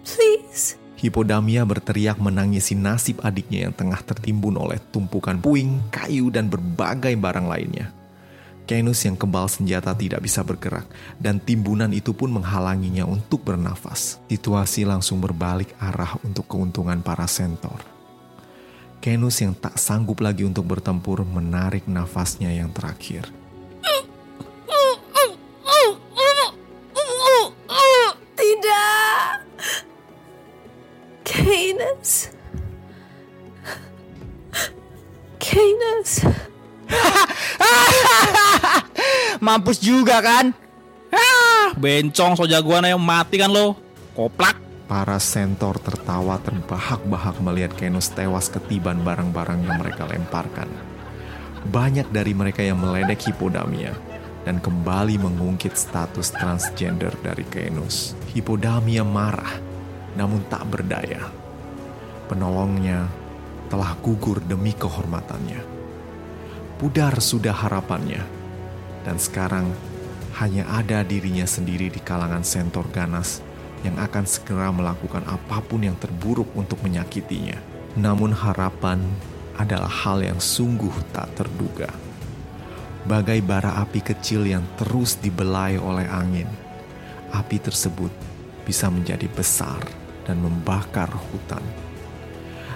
Please! 0.00 0.80
Hipodamia 0.96 1.68
berteriak 1.68 2.16
menangisi 2.16 2.72
nasib 2.72 3.20
adiknya 3.20 3.68
yang 3.68 3.76
tengah 3.76 4.00
tertimbun 4.00 4.56
oleh 4.56 4.80
tumpukan 4.88 5.36
puing, 5.36 5.92
kayu, 5.92 6.32
dan 6.32 6.48
berbagai 6.48 7.12
barang 7.20 7.44
lainnya. 7.44 7.99
Kainus 8.70 9.02
yang 9.02 9.18
kebal 9.18 9.50
senjata 9.50 9.90
tidak 9.98 10.22
bisa 10.22 10.46
bergerak, 10.46 10.86
dan 11.18 11.42
timbunan 11.42 11.90
itu 11.90 12.14
pun 12.14 12.30
menghalanginya 12.30 13.02
untuk 13.02 13.42
bernafas. 13.42 14.22
Situasi 14.30 14.86
langsung 14.86 15.18
berbalik 15.18 15.74
arah 15.82 16.14
untuk 16.22 16.46
keuntungan 16.46 17.02
para 17.02 17.26
sentor. 17.26 17.82
Kenus 19.02 19.42
yang 19.42 19.58
tak 19.58 19.74
sanggup 19.74 20.22
lagi 20.22 20.46
untuk 20.46 20.70
bertempur 20.70 21.26
menarik 21.26 21.90
nafasnya 21.90 22.54
yang 22.54 22.70
terakhir. 22.70 23.39
Mampus 39.60 39.76
juga 39.76 40.24
kan? 40.24 40.56
Ah, 41.12 41.76
bencong 41.76 42.32
so 42.32 42.48
jagoan 42.48 42.88
ayo 42.88 42.96
mati 42.96 43.36
kan 43.36 43.52
lo. 43.52 43.76
Koplak. 44.16 44.56
Para 44.88 45.20
sentor 45.20 45.76
tertawa 45.76 46.40
terbahak-bahak 46.40 47.36
melihat 47.44 47.76
Kenus 47.76 48.08
tewas 48.08 48.48
ketiban 48.48 49.04
barang-barang 49.04 49.60
yang 49.60 49.76
mereka 49.76 50.08
lemparkan. 50.08 50.64
Banyak 51.68 52.08
dari 52.08 52.32
mereka 52.32 52.64
yang 52.64 52.80
meledek 52.80 53.20
Hipodamia 53.28 53.92
dan 54.48 54.64
kembali 54.64 55.20
mengungkit 55.20 55.76
status 55.76 56.32
transgender 56.32 57.12
dari 57.20 57.44
Kenus. 57.44 58.16
Hipodamia 58.32 59.04
marah, 59.04 59.60
namun 60.16 60.40
tak 60.48 60.64
berdaya. 60.72 61.28
Penolongnya, 62.32 63.12
telah 63.68 63.92
gugur 64.00 64.40
demi 64.40 64.72
kehormatannya. 64.72 65.60
Pudar 66.80 67.20
sudah 67.20 67.52
harapannya, 67.52 68.39
dan 69.04 69.16
sekarang 69.16 69.72
hanya 70.38 70.64
ada 70.70 71.02
dirinya 71.02 71.44
sendiri 71.44 71.90
di 71.90 72.00
kalangan 72.00 72.44
sentor 72.46 72.86
ganas 72.92 73.42
yang 73.80 73.96
akan 73.96 74.24
segera 74.28 74.68
melakukan 74.70 75.24
apa 75.24 75.60
pun 75.64 75.84
yang 75.84 75.96
terburuk 75.96 76.48
untuk 76.52 76.80
menyakitinya. 76.84 77.56
Namun 77.96 78.30
harapan 78.30 79.02
adalah 79.56 79.90
hal 79.90 80.22
yang 80.22 80.38
sungguh 80.38 80.92
tak 81.12 81.32
terduga. 81.36 81.90
Bagai 83.08 83.40
bara 83.40 83.80
api 83.80 84.04
kecil 84.04 84.44
yang 84.44 84.62
terus 84.76 85.16
dibelai 85.16 85.80
oleh 85.80 86.04
angin, 86.04 86.46
api 87.32 87.56
tersebut 87.56 88.12
bisa 88.68 88.92
menjadi 88.92 89.26
besar 89.32 89.80
dan 90.28 90.38
membakar 90.44 91.08
hutan. 91.08 91.64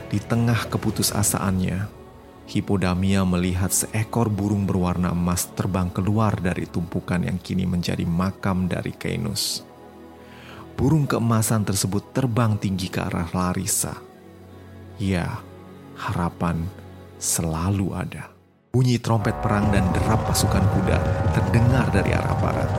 Di 0.09 0.17
tengah 0.19 0.67
keputusasaannya, 0.73 2.04
Hipodamia 2.45 3.25
melihat 3.25 3.73
seekor 3.73 4.29
burung 4.29 4.69
berwarna 4.69 5.17
emas 5.17 5.49
terbang 5.57 5.89
keluar 5.89 6.37
dari 6.37 6.69
tumpukan 6.69 7.25
yang 7.25 7.41
kini 7.41 7.65
menjadi 7.65 8.05
makam 8.05 8.69
dari 8.69 8.93
Kainus. 8.93 9.65
Burung 10.77 11.09
keemasan 11.09 11.65
tersebut 11.65 12.13
terbang 12.13 12.61
tinggi 12.61 12.93
ke 12.93 13.01
arah 13.01 13.31
Larissa. 13.33 13.97
Ya, 15.01 15.41
harapan 15.97 16.69
selalu 17.17 17.97
ada. 17.97 18.29
Bunyi 18.75 19.01
trompet 19.01 19.39
perang 19.41 19.71
dan 19.73 19.89
derap 19.95 20.27
pasukan 20.29 20.67
kuda 20.77 20.99
terdengar 21.33 21.89
dari 21.95 22.13
arah 22.13 22.37
barat. 22.43 22.71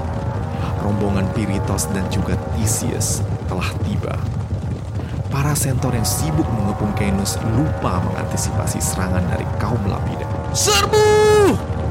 Rombongan 0.86 1.26
Piritos 1.34 1.90
dan 1.90 2.06
juga 2.14 2.38
Theseus 2.54 3.26
telah 3.50 3.72
tiba. 3.82 4.45
Para 5.34 5.58
sentor 5.58 5.98
yang 5.98 6.06
sibuk 6.06 6.46
mengepung 6.54 6.94
Kainus 6.94 7.42
lupa 7.58 7.98
mengantisipasi 8.06 8.78
serangan 8.78 9.26
dari 9.26 9.46
kaum 9.58 9.82
Lapida. 9.90 10.28
Serbu! 10.54 11.02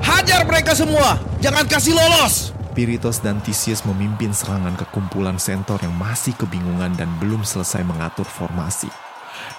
Hajar 0.05 0.47
mereka 0.47 0.76
semua! 0.76 1.19
Jangan 1.43 1.67
kasih 1.67 1.95
lolos! 1.97 2.55
Piritos 2.75 3.23
dan 3.23 3.38
Theseus 3.38 3.87
memimpin 3.87 4.35
serangan 4.35 4.75
ke 4.75 4.83
kumpulan 4.91 5.38
sentor 5.38 5.79
yang 5.83 5.95
masih 5.95 6.35
kebingungan 6.35 6.91
dan 6.99 7.07
belum 7.23 7.47
selesai 7.47 7.87
mengatur 7.87 8.26
formasi. 8.26 8.91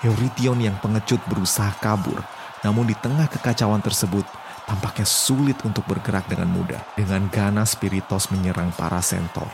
Eurytion 0.03 0.60
yang 0.60 0.75
pengecut 0.84 1.24
berusaha 1.32 1.72
kabur, 1.79 2.20
namun 2.63 2.91
di 2.91 2.96
tengah 3.00 3.32
kekacauan 3.32 3.79
tersebut, 3.79 4.27
tampaknya 4.67 5.08
sulit 5.08 5.55
untuk 5.63 5.88
bergerak 5.88 6.27
dengan 6.27 6.51
mudah. 6.51 6.84
Dengan 7.00 7.32
ganas 7.32 7.79
Piritos 7.79 8.32
menyerang 8.36 8.75
para 8.75 9.00
sentor. 9.00 9.48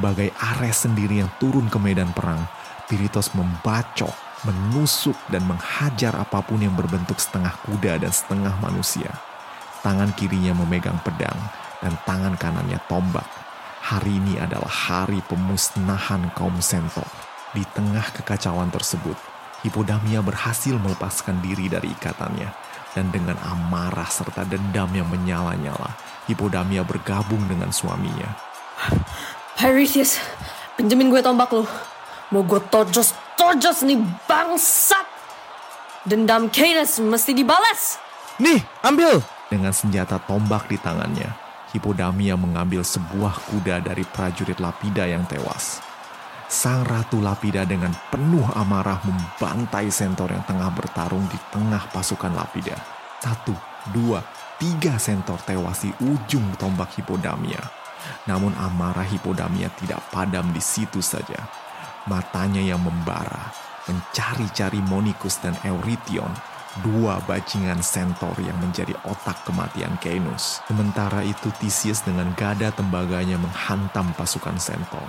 Bagai 0.00 0.32
Ares 0.40 0.88
sendiri 0.88 1.20
yang 1.20 1.28
turun 1.36 1.68
ke 1.68 1.76
medan 1.76 2.08
perang, 2.16 2.48
Piritos 2.86 3.34
membacok, 3.34 4.14
menusuk, 4.46 5.18
dan 5.26 5.42
menghajar 5.42 6.14
apa 6.14 6.38
pun 6.38 6.62
yang 6.62 6.78
berbentuk 6.78 7.18
setengah 7.18 7.50
kuda 7.66 7.98
dan 7.98 8.14
setengah 8.14 8.54
manusia. 8.62 9.10
Tangan 9.82 10.14
kirinya 10.14 10.54
memegang 10.54 11.02
pedang, 11.02 11.34
dan 11.82 11.98
tangan 12.06 12.38
kanannya 12.38 12.78
tombak. 12.86 13.26
Hari 13.82 14.22
ini 14.22 14.38
adalah 14.38 14.70
hari 14.70 15.18
pemusnahan 15.26 16.30
kaum 16.38 16.62
sentor. 16.62 17.06
Di 17.54 17.66
tengah 17.74 18.06
kekacauan 18.14 18.70
tersebut, 18.70 19.18
Hipodamia 19.66 20.22
berhasil 20.22 20.78
melepaskan 20.78 21.42
diri 21.42 21.66
dari 21.66 21.90
ikatannya. 21.90 22.50
Dan 22.94 23.10
dengan 23.10 23.36
amarah 23.42 24.08
serta 24.08 24.46
dendam 24.46 24.88
yang 24.94 25.10
menyala-nyala, 25.10 25.90
Hipodamia 26.30 26.86
bergabung 26.86 27.42
dengan 27.50 27.74
suaminya. 27.74 28.30
Pyrrhus, 29.58 30.22
pinjemin 30.78 31.10
gue 31.10 31.18
tombak 31.18 31.50
lu. 31.50 31.66
Mau 32.34 32.42
gue 32.42 32.58
tojos-tojos 32.58 33.86
nih 33.86 34.02
bangsat. 34.26 35.06
Dendam 36.02 36.50
Canis 36.50 36.98
mesti 36.98 37.30
dibalas. 37.30 38.02
Nih, 38.42 38.62
ambil! 38.82 39.22
Dengan 39.46 39.70
senjata 39.70 40.18
tombak 40.18 40.66
di 40.66 40.74
tangannya, 40.74 41.30
Hipodamia 41.70 42.34
mengambil 42.34 42.82
sebuah 42.82 43.46
kuda 43.46 43.78
dari 43.78 44.02
prajurit 44.02 44.58
Lapida 44.58 45.06
yang 45.06 45.22
tewas. 45.30 45.78
Sang 46.50 46.82
Ratu 46.82 47.22
Lapida 47.22 47.62
dengan 47.62 47.94
penuh 48.10 48.46
amarah 48.54 49.02
membantai 49.06 49.90
sentor 49.90 50.34
yang 50.34 50.42
tengah 50.46 50.70
bertarung 50.74 51.26
di 51.30 51.38
tengah 51.54 51.90
pasukan 51.94 52.34
Lapida. 52.34 52.74
Satu, 53.22 53.54
dua, 53.94 54.22
tiga 54.58 54.98
sentor 54.98 55.38
tewas 55.46 55.82
di 55.86 55.90
ujung 56.02 56.54
tombak 56.58 56.90
Hipodamia. 56.98 57.62
Namun 58.30 58.54
amarah 58.58 59.06
Hipodamia 59.06 59.70
tidak 59.78 60.02
padam 60.10 60.50
di 60.50 60.62
situ 60.62 60.98
saja. 60.98 61.65
Matanya 62.06 62.62
yang 62.62 62.78
membara, 62.86 63.50
mencari-cari 63.90 64.78
Monikus 64.86 65.42
dan 65.42 65.58
Eurytion, 65.66 66.30
dua 66.86 67.18
bajingan 67.26 67.82
sentor 67.82 68.38
yang 68.38 68.54
menjadi 68.62 68.94
otak 69.02 69.42
kematian 69.42 69.98
Cainus. 69.98 70.62
Sementara 70.70 71.26
itu 71.26 71.50
Theseus 71.58 72.06
dengan 72.06 72.30
gada 72.38 72.70
tembaganya 72.70 73.34
menghantam 73.42 74.14
pasukan 74.14 74.54
sentor. 74.54 75.02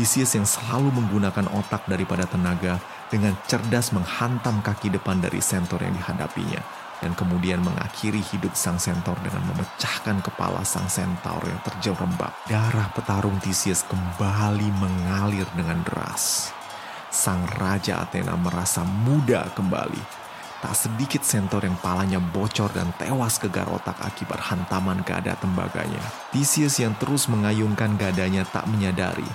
Theseus 0.00 0.32
yang 0.32 0.48
selalu 0.48 0.88
menggunakan 0.92 1.52
otak 1.52 1.84
daripada 1.84 2.24
tenaga 2.24 2.80
dengan 3.12 3.36
cerdas 3.44 3.92
menghantam 3.92 4.64
kaki 4.64 4.92
depan 4.92 5.20
dari 5.20 5.44
sentor 5.44 5.84
yang 5.84 5.96
dihadapinya 5.96 6.85
dan 7.04 7.12
kemudian 7.12 7.60
mengakhiri 7.60 8.20
hidup 8.32 8.56
sang 8.56 8.80
sentor 8.80 9.16
dengan 9.20 9.44
memecahkan 9.52 10.24
kepala 10.24 10.64
sang 10.64 10.88
sentor 10.88 11.44
yang 11.44 11.60
terjerembab. 11.64 12.32
Darah 12.48 12.88
petarung 12.96 13.36
Theseus 13.40 13.84
kembali 13.84 14.68
mengalir 14.80 15.46
dengan 15.52 15.84
deras. 15.84 16.50
Sang 17.12 17.44
Raja 17.60 18.04
Athena 18.04 18.36
merasa 18.36 18.84
muda 18.84 19.48
kembali. 19.52 20.26
Tak 20.56 20.72
sedikit 20.72 21.22
sentor 21.22 21.68
yang 21.68 21.76
palanya 21.78 22.18
bocor 22.18 22.72
dan 22.72 22.90
tewas 22.96 23.36
kegar 23.36 23.68
otak 23.68 24.00
akibat 24.00 24.40
hantaman 24.40 25.04
gada 25.04 25.36
tembaganya. 25.36 26.00
Theseus 26.32 26.80
yang 26.80 26.96
terus 26.96 27.28
mengayunkan 27.28 28.00
gadanya 28.00 28.42
tak 28.48 28.64
menyadari 28.66 29.28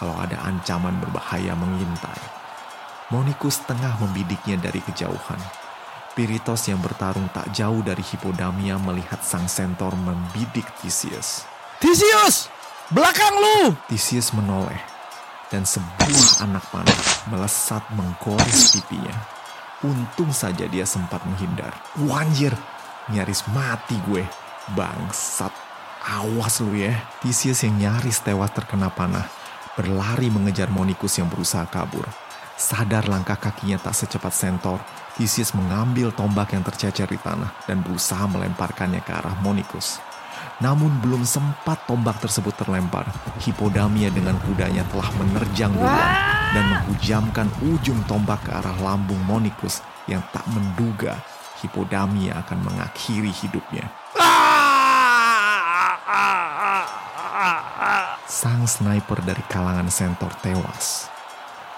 kalau 0.00 0.16
ada 0.16 0.40
ancaman 0.48 0.96
berbahaya 0.96 1.52
mengintai. 1.52 2.24
Monikus 3.12 3.60
tengah 3.68 4.00
membidiknya 4.00 4.56
dari 4.56 4.80
kejauhan. 4.80 5.59
Piritos 6.20 6.68
yang 6.68 6.84
bertarung 6.84 7.32
tak 7.32 7.48
jauh 7.48 7.80
dari 7.80 8.04
Hipodamia 8.04 8.76
melihat 8.76 9.24
sang 9.24 9.48
sentor 9.48 9.96
membidik 9.96 10.68
Theseus. 10.76 11.48
Theseus! 11.80 12.52
Belakang 12.92 13.40
lu! 13.40 13.72
Theseus 13.88 14.36
menoleh 14.36 14.76
dan 15.48 15.64
sebuah 15.64 16.44
anak 16.44 16.60
panah 16.68 17.00
melesat 17.32 17.80
menggores 17.96 18.76
pipinya. 18.76 19.16
Untung 19.80 20.28
saja 20.28 20.68
dia 20.68 20.84
sempat 20.84 21.24
menghindar. 21.24 21.72
Wanjir, 22.04 22.52
nyaris 23.08 23.48
mati 23.56 23.96
gue. 24.04 24.20
Bangsat, 24.76 25.56
awas 26.04 26.60
lu 26.60 26.76
ya. 26.76 27.00
Theseus 27.24 27.64
yang 27.64 27.80
nyaris 27.80 28.20
tewas 28.20 28.52
terkena 28.52 28.92
panah 28.92 29.24
berlari 29.72 30.28
mengejar 30.28 30.68
Monikus 30.68 31.16
yang 31.16 31.32
berusaha 31.32 31.64
kabur. 31.64 32.04
Sadar 32.60 33.08
langkah 33.08 33.40
kakinya 33.40 33.80
tak 33.80 33.96
secepat 33.96 34.36
sentor, 34.36 34.84
Theseus 35.16 35.56
mengambil 35.56 36.12
tombak 36.12 36.52
yang 36.52 36.60
tercecer 36.60 37.08
di 37.08 37.16
tanah 37.16 37.56
dan 37.64 37.80
berusaha 37.80 38.20
melemparkannya 38.28 39.00
ke 39.00 39.16
arah 39.16 39.32
Monikus. 39.40 39.96
Namun 40.60 41.00
belum 41.00 41.24
sempat 41.24 41.88
tombak 41.88 42.20
tersebut 42.20 42.52
terlempar, 42.52 43.08
Hipodamia 43.40 44.12
dengan 44.12 44.36
kudanya 44.44 44.84
telah 44.92 45.08
menerjang 45.16 45.72
duluan 45.72 46.12
dan 46.52 46.64
menghujamkan 46.68 47.48
ujung 47.64 48.04
tombak 48.04 48.44
ke 48.44 48.52
arah 48.52 48.76
lambung 48.84 49.24
Monikus 49.24 49.80
yang 50.04 50.20
tak 50.28 50.44
menduga 50.52 51.16
Hipodamia 51.64 52.44
akan 52.44 52.60
mengakhiri 52.60 53.32
hidupnya. 53.40 53.88
Sang 58.28 58.68
sniper 58.68 59.24
dari 59.24 59.40
kalangan 59.48 59.88
sentor 59.88 60.36
tewas. 60.44 61.08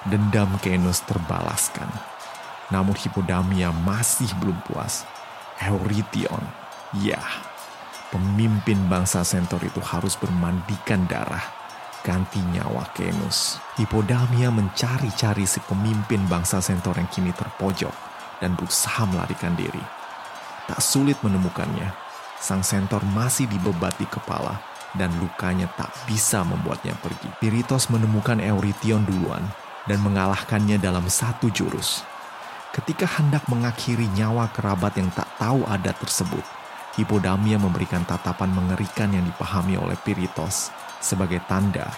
Dendam 0.03 0.59
Kenus 0.59 1.07
terbalaskan. 1.07 1.87
Namun 2.75 2.99
Hipodamia 2.99 3.71
masih 3.71 4.27
belum 4.43 4.59
puas. 4.67 5.07
Eurytion, 5.63 6.43
ya, 6.99 7.23
pemimpin 8.11 8.83
bangsa 8.91 9.23
sentor 9.23 9.63
itu 9.63 9.79
harus 9.79 10.19
bermandikan 10.19 11.07
darah 11.07 11.63
ganti 12.03 12.43
nyawa 12.51 12.91
Kenus. 12.99 13.63
Hipodamia 13.79 14.51
mencari-cari 14.51 15.47
si 15.47 15.63
pemimpin 15.63 16.27
bangsa 16.27 16.59
sentor 16.59 16.99
yang 16.99 17.07
kini 17.07 17.31
terpojok 17.31 17.95
dan 18.43 18.59
berusaha 18.59 19.07
melarikan 19.07 19.55
diri. 19.55 19.83
Tak 20.67 20.83
sulit 20.83 21.15
menemukannya. 21.23 21.95
Sang 22.43 22.67
sentor 22.67 23.07
masih 23.15 23.47
dibebati 23.47 24.03
kepala 24.11 24.59
dan 24.99 25.15
lukanya 25.23 25.71
tak 25.79 25.95
bisa 26.11 26.43
membuatnya 26.43 26.99
pergi. 26.99 27.31
Piritos 27.39 27.87
menemukan 27.87 28.43
Eurytion 28.43 29.07
duluan 29.07 29.62
dan 29.87 29.99
mengalahkannya 30.03 30.79
dalam 30.79 31.07
satu 31.11 31.51
jurus. 31.51 32.07
Ketika 32.73 33.05
hendak 33.05 33.45
mengakhiri 33.53 34.09
nyawa 34.17 34.49
kerabat 34.49 34.97
yang 34.97 35.13
tak 35.13 35.29
tahu 35.37 35.61
adat 35.69 35.97
tersebut, 36.01 36.45
Hipodamia 36.93 37.57
memberikan 37.57 38.05
tatapan 38.05 38.53
mengerikan 38.53 39.09
yang 39.13 39.25
dipahami 39.25 39.81
oleh 39.81 39.97
Piritos 40.01 40.69
sebagai 41.01 41.41
tanda 41.49 41.89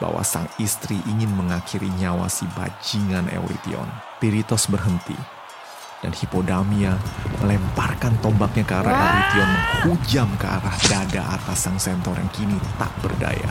bahwa 0.00 0.24
sang 0.24 0.48
istri 0.56 0.96
ingin 1.04 1.28
mengakhiri 1.36 1.90
nyawa 2.00 2.32
si 2.32 2.48
bajingan 2.56 3.28
Eurytion. 3.28 3.88
Piritos 4.16 4.70
berhenti 4.72 5.14
Dan 5.98 6.14
Hippodamia 6.14 6.94
melemparkan 7.42 8.14
tombaknya 8.22 8.62
ke 8.62 8.74
arah 8.78 8.94
Eurytion 8.94 9.50
menghujam 9.50 10.28
ke 10.38 10.46
arah 10.46 10.76
dada 10.86 11.22
atas 11.34 11.58
sang 11.66 11.76
centaur 11.76 12.14
yang 12.16 12.30
kini 12.30 12.56
tak 12.78 12.92
berdaya. 13.02 13.50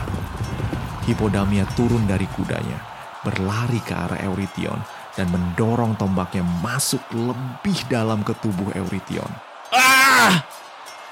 Hippodamia 1.04 1.68
turun 1.76 2.08
dari 2.08 2.24
kudanya, 2.32 2.97
berlari 3.26 3.82
ke 3.82 3.94
arah 3.94 4.20
Eurytion 4.26 4.78
dan 5.18 5.26
mendorong 5.34 5.98
tombaknya 5.98 6.46
masuk 6.62 7.02
lebih 7.10 7.78
dalam 7.90 8.22
ke 8.22 8.34
tubuh 8.38 8.70
Eurytion. 8.78 9.26
Ah! 9.74 10.46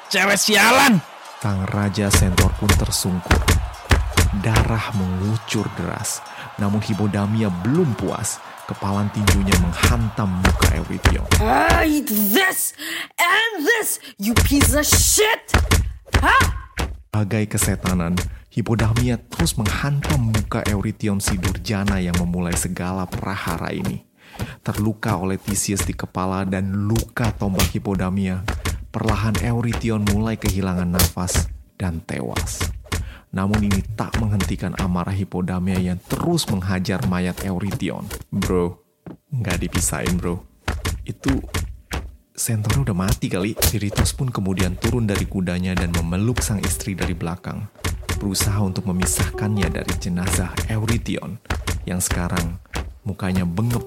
Cewek 0.06 0.38
sialan! 0.38 1.02
Sang 1.42 1.62
Raja 1.70 2.10
Centaur 2.10 2.50
pun 2.58 2.66
tersungkur. 2.74 3.38
Darah 4.42 4.90
mengucur 4.98 5.66
deras, 5.78 6.18
namun 6.58 6.82
Hippodamia 6.82 7.50
belum 7.62 7.94
puas. 7.94 8.42
Kepalan 8.66 9.06
tinjunya 9.14 9.54
menghantam 9.62 10.42
muka 10.42 10.74
Eurytion. 10.74 11.22
I 11.38 12.02
eat 12.02 12.10
this 12.10 12.74
and 13.14 13.62
this, 13.62 14.02
you 14.18 14.34
piece 14.42 14.74
of 14.74 14.82
shit! 14.82 15.54
Hah? 16.18 16.74
Bagai 17.14 17.46
kesetanan, 17.46 18.18
Hippodamia 18.56 19.20
terus 19.20 19.52
menghantam 19.60 20.32
muka 20.32 20.64
Eurytion 20.64 21.20
si 21.20 21.36
durjana 21.36 22.00
yang 22.00 22.16
memulai 22.16 22.56
segala 22.56 23.04
prahara 23.04 23.68
ini. 23.68 24.08
Terluka 24.64 25.20
oleh 25.20 25.36
Theseus 25.36 25.84
di 25.84 25.92
kepala 25.92 26.48
dan 26.48 26.88
luka 26.88 27.36
tombak 27.36 27.68
Hippodamia, 27.76 28.48
perlahan 28.88 29.36
Eurytion 29.44 30.08
mulai 30.08 30.40
kehilangan 30.40 30.88
nafas 30.88 31.52
dan 31.76 32.00
tewas. 32.08 32.64
Namun 33.28 33.60
ini 33.60 33.84
tak 33.92 34.16
menghentikan 34.24 34.72
amarah 34.80 35.12
Hippodamia 35.12 35.76
yang 35.76 36.00
terus 36.08 36.48
menghajar 36.48 37.04
mayat 37.12 37.36
Eurytion. 37.44 38.08
Bro, 38.32 38.80
nggak 39.36 39.68
dipisahin 39.68 40.16
bro. 40.16 40.40
Itu 41.04 41.44
Centaur 42.36 42.84
udah 42.84 42.96
mati 42.96 43.32
kali. 43.32 43.56
Pirithos 43.56 44.12
pun 44.12 44.28
kemudian 44.28 44.76
turun 44.76 45.08
dari 45.08 45.24
kudanya 45.24 45.72
dan 45.72 45.88
memeluk 45.92 46.44
sang 46.44 46.60
istri 46.60 46.92
dari 46.92 47.16
belakang. 47.16 47.64
Berusaha 48.16 48.58
untuk 48.64 48.88
memisahkannya 48.88 49.68
dari 49.68 49.92
jenazah 50.00 50.50
Eurytion 50.72 51.36
yang 51.84 52.00
sekarang 52.00 52.58
mukanya 53.06 53.44
bengep 53.44 53.84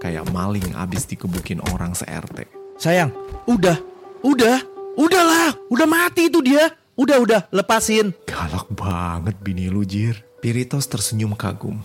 kayak 0.00 0.28
maling 0.32 0.76
abis 0.76 1.04
dikebukin 1.08 1.60
orang 1.74 1.96
se-RT. 1.96 2.46
Sayang, 2.80 3.12
udah, 3.44 3.76
udah, 4.24 4.58
udahlah, 4.96 5.52
udah 5.68 5.88
mati 5.88 6.32
itu 6.32 6.40
dia. 6.40 6.72
Udah, 7.00 7.16
udah, 7.16 7.40
lepasin. 7.48 8.12
Galak 8.28 8.68
banget 8.76 9.36
bini 9.40 9.72
lu 9.72 9.88
Jir. 9.88 10.20
Pirithos 10.44 10.84
tersenyum 10.84 11.32
kagum. 11.32 11.80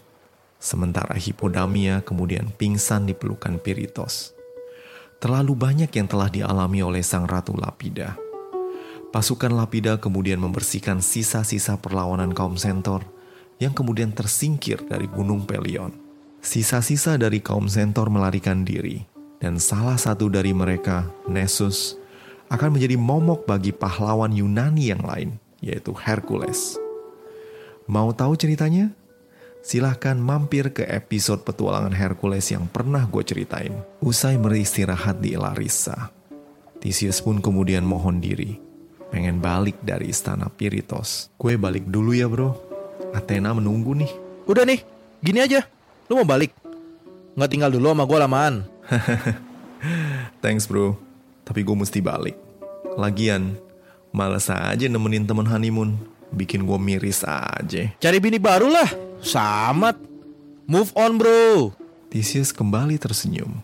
Sementara 0.59 1.15
Hippodamia 1.15 2.03
kemudian 2.03 2.51
pingsan 2.51 3.07
di 3.07 3.15
pelukan 3.15 3.55
Pirithos. 3.55 4.35
Terlalu 5.23 5.55
banyak 5.55 5.91
yang 5.91 6.07
telah 6.11 6.27
dialami 6.27 6.83
oleh 6.83 6.99
sang 6.99 7.23
ratu 7.23 7.55
Lapida. 7.55 8.19
Pasukan 9.15 9.55
Lapida 9.55 9.95
kemudian 9.95 10.43
membersihkan 10.43 10.99
sisa-sisa 10.99 11.79
perlawanan 11.79 12.35
kaum 12.35 12.59
Centaur 12.59 12.99
yang 13.63 13.71
kemudian 13.71 14.11
tersingkir 14.11 14.83
dari 14.83 15.07
Gunung 15.07 15.47
Pelion. 15.47 15.95
Sisa-sisa 16.43 17.15
dari 17.15 17.39
kaum 17.39 17.71
Centaur 17.71 18.11
melarikan 18.11 18.67
diri, 18.67 19.07
dan 19.39 19.55
salah 19.55 19.95
satu 19.95 20.27
dari 20.27 20.51
mereka, 20.51 21.07
Nessus, 21.31 21.95
akan 22.51 22.75
menjadi 22.75 22.99
momok 22.99 23.47
bagi 23.47 23.71
pahlawan 23.71 24.35
Yunani 24.35 24.91
yang 24.91 24.99
lain, 25.07 25.39
yaitu 25.63 25.95
Hercules. 25.95 26.75
Mau 27.87 28.11
tahu 28.11 28.35
ceritanya? 28.35 28.91
Silahkan 29.63 30.19
mampir 30.19 30.75
ke 30.75 30.83
episode 30.91 31.47
petualangan 31.47 31.95
Hercules 31.95 32.51
yang 32.51 32.67
pernah 32.67 33.07
gue 33.07 33.23
ceritain. 33.23 33.79
Usai 34.03 34.35
beristirahat 34.35 35.23
di 35.23 35.39
Larissa, 35.39 36.11
Theseus 36.83 37.23
pun 37.23 37.39
kemudian 37.39 37.87
mohon 37.87 38.19
diri, 38.19 38.64
pengen 39.15 39.39
balik 39.39 39.79
dari 39.79 40.11
istana 40.11 40.51
Pirithos. 40.51 41.31
Gue 41.39 41.55
balik 41.55 41.87
dulu 41.87 42.11
ya 42.11 42.27
bro, 42.27 42.51
Athena 43.15 43.55
menunggu 43.55 43.95
nih. 43.95 44.11
Udah 44.43 44.67
nih, 44.67 44.83
gini 45.23 45.39
aja. 45.39 45.63
Lu 46.11 46.19
mau 46.19 46.27
balik? 46.27 46.51
Nggak 47.39 47.47
tinggal 47.47 47.71
dulu 47.71 47.95
sama 47.95 48.03
gue 48.03 48.19
lamaan. 48.19 48.55
Thanks 50.43 50.67
bro, 50.67 50.99
tapi 51.47 51.63
gue 51.63 51.71
mesti 51.79 52.03
balik. 52.03 52.35
Lagian, 52.99 53.55
males 54.11 54.51
aja 54.51 54.83
nemenin 54.91 55.23
temen 55.23 55.47
honeymoon. 55.47 55.95
Bikin 56.35 56.67
gue 56.67 56.75
miris 56.75 57.23
aja. 57.23 57.95
Cari 57.95 58.17
bini 58.19 58.35
baru 58.35 58.67
lah. 58.67 58.91
Samat. 59.23 59.95
Move 60.67 60.91
on 60.99 61.15
bro. 61.15 61.71
Theseus 62.11 62.51
kembali 62.51 62.99
tersenyum 62.99 63.63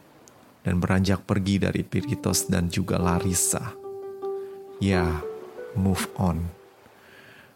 dan 0.64 0.80
beranjak 0.80 1.28
pergi 1.28 1.60
dari 1.60 1.84
Pirithos 1.84 2.48
dan 2.48 2.72
juga 2.72 2.96
Larissa. 2.96 3.76
Ya, 4.82 5.22
move 5.78 6.08
on. 6.18 6.50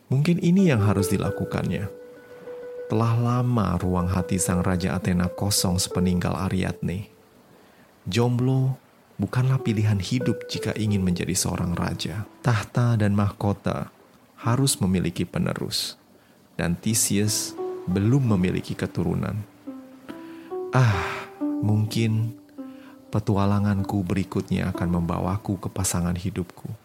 Mungkin 0.07 0.37
ini 0.37 0.69
yang 0.69 0.85
harus 0.85 1.09
dilakukannya. 1.09 1.89
Telah 2.85 3.13
lama 3.17 3.73
ruang 3.81 4.05
hati 4.05 4.37
sang 4.37 4.61
Raja 4.61 4.93
Athena 4.93 5.25
kosong 5.25 5.81
sepeninggal 5.81 6.37
Ariadne. 6.37 7.09
Jomblo 8.05 8.77
bukanlah 9.17 9.57
pilihan 9.57 9.97
hidup 9.97 10.45
jika 10.45 10.69
ingin 10.77 11.01
menjadi 11.01 11.33
seorang 11.33 11.73
raja. 11.73 12.29
Tahta 12.45 12.93
dan 12.93 13.17
mahkota 13.17 13.89
harus 14.37 14.77
memiliki 14.77 15.25
penerus. 15.25 15.97
Dan 16.53 16.77
Theseus 16.77 17.57
belum 17.89 18.37
memiliki 18.37 18.77
keturunan. 18.77 19.41
Ah, 20.69 21.25
mungkin 21.41 22.37
petualanganku 23.09 24.05
berikutnya 24.05 24.69
akan 24.69 25.01
membawaku 25.01 25.57
ke 25.57 25.69
pasangan 25.73 26.13
hidupku. 26.13 26.84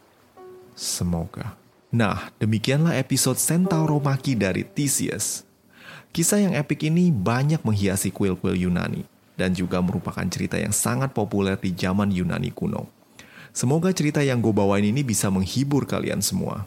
Semoga. 0.80 1.60
Nah, 1.92 2.32
demikianlah 2.40 2.96
episode 2.96 3.36
Centauro 3.36 4.00
Maki 4.00 4.32
dari 4.32 4.64
Theseus. 4.64 5.44
Kisah 6.08 6.40
yang 6.40 6.56
epik 6.56 6.88
ini 6.88 7.12
banyak 7.12 7.60
menghiasi 7.60 8.08
kuil-kuil 8.08 8.56
Yunani 8.56 9.04
dan 9.36 9.52
juga 9.52 9.84
merupakan 9.84 10.24
cerita 10.24 10.56
yang 10.56 10.72
sangat 10.72 11.12
populer 11.12 11.60
di 11.60 11.76
zaman 11.76 12.08
Yunani 12.08 12.48
kuno. 12.48 12.88
Semoga 13.52 13.92
cerita 13.92 14.24
yang 14.24 14.40
gue 14.40 14.56
bawain 14.56 14.88
ini 14.88 15.04
bisa 15.04 15.28
menghibur 15.28 15.84
kalian 15.84 16.24
semua. 16.24 16.64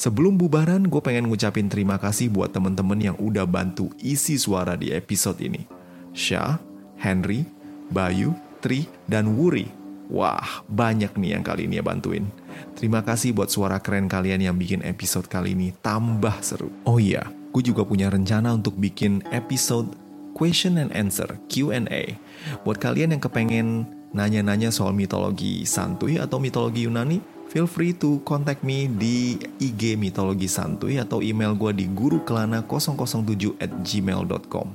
Sebelum 0.00 0.40
bubaran, 0.40 0.88
gue 0.88 1.02
pengen 1.04 1.28
ngucapin 1.28 1.68
terima 1.68 2.00
kasih 2.00 2.32
buat 2.32 2.56
temen-temen 2.56 3.12
yang 3.12 3.16
udah 3.20 3.44
bantu 3.44 3.92
isi 4.00 4.40
suara 4.40 4.80
di 4.80 4.96
episode 4.96 5.44
ini. 5.44 5.68
Syah, 6.16 6.56
Henry, 6.96 7.44
Bayu, 7.92 8.32
Tri, 8.64 8.88
dan 9.04 9.36
Wuri. 9.36 9.68
Wah, 10.08 10.64
banyak 10.70 11.12
nih 11.20 11.36
yang 11.36 11.44
kali 11.44 11.68
ini 11.68 11.76
ya 11.76 11.84
bantuin. 11.84 12.24
Terima 12.76 13.00
kasih 13.00 13.32
buat 13.32 13.48
suara 13.48 13.80
keren 13.80 14.08
kalian 14.10 14.44
yang 14.44 14.56
bikin 14.56 14.84
episode 14.84 15.28
kali 15.28 15.56
ini 15.56 15.72
tambah 15.80 16.36
seru. 16.44 16.68
Oh 16.84 17.00
iya, 17.00 17.24
gue 17.52 17.62
juga 17.64 17.88
punya 17.88 18.12
rencana 18.12 18.52
untuk 18.52 18.76
bikin 18.76 19.24
episode 19.32 19.88
question 20.36 20.76
and 20.76 20.92
answer 20.92 21.40
Q&A. 21.48 22.20
Buat 22.68 22.76
kalian 22.76 23.16
yang 23.16 23.22
kepengen 23.24 23.88
nanya-nanya 24.12 24.68
soal 24.68 24.92
mitologi 24.92 25.64
santuy 25.64 26.20
atau 26.20 26.36
mitologi 26.36 26.84
Yunani, 26.84 27.24
feel 27.48 27.64
free 27.64 27.96
to 27.96 28.20
contact 28.28 28.60
me 28.60 28.84
di 28.84 29.40
IG 29.56 29.96
mitologi 29.96 30.44
santuy 30.44 31.00
atau 31.00 31.24
email 31.24 31.56
gue 31.56 31.72
di 31.72 31.86
gurukelana007 31.88 33.56
at 33.56 33.72
gmail.com. 33.80 34.68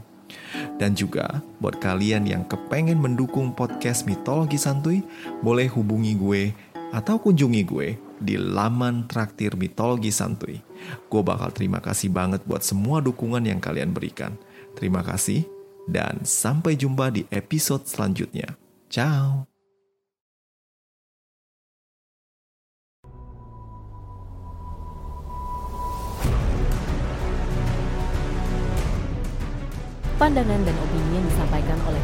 Dan 0.82 0.98
juga 0.98 1.46
buat 1.62 1.78
kalian 1.78 2.26
yang 2.26 2.44
kepengen 2.50 2.98
mendukung 2.98 3.54
podcast 3.54 4.10
mitologi 4.10 4.58
santuy, 4.58 5.06
boleh 5.46 5.70
hubungi 5.70 6.18
gue 6.18 6.44
atau 6.92 7.18
kunjungi 7.18 7.64
gue 7.64 7.96
di 8.20 8.36
laman 8.38 9.08
traktir 9.08 9.56
mitologi 9.56 10.12
santuy. 10.12 10.60
Gue 11.08 11.22
bakal 11.24 11.50
terima 11.56 11.80
kasih 11.80 12.12
banget 12.12 12.44
buat 12.44 12.62
semua 12.62 13.00
dukungan 13.00 13.42
yang 13.42 13.64
kalian 13.64 13.96
berikan. 13.96 14.36
Terima 14.76 15.02
kasih 15.02 15.48
dan 15.88 16.22
sampai 16.28 16.78
jumpa 16.78 17.10
di 17.10 17.26
episode 17.32 17.88
selanjutnya. 17.88 18.60
Ciao. 18.92 19.48
Pandangan 30.22 30.62
dan 30.62 30.78
opini 30.78 31.18
yang 31.18 31.26
disampaikan 31.34 31.82
oleh 31.90 32.04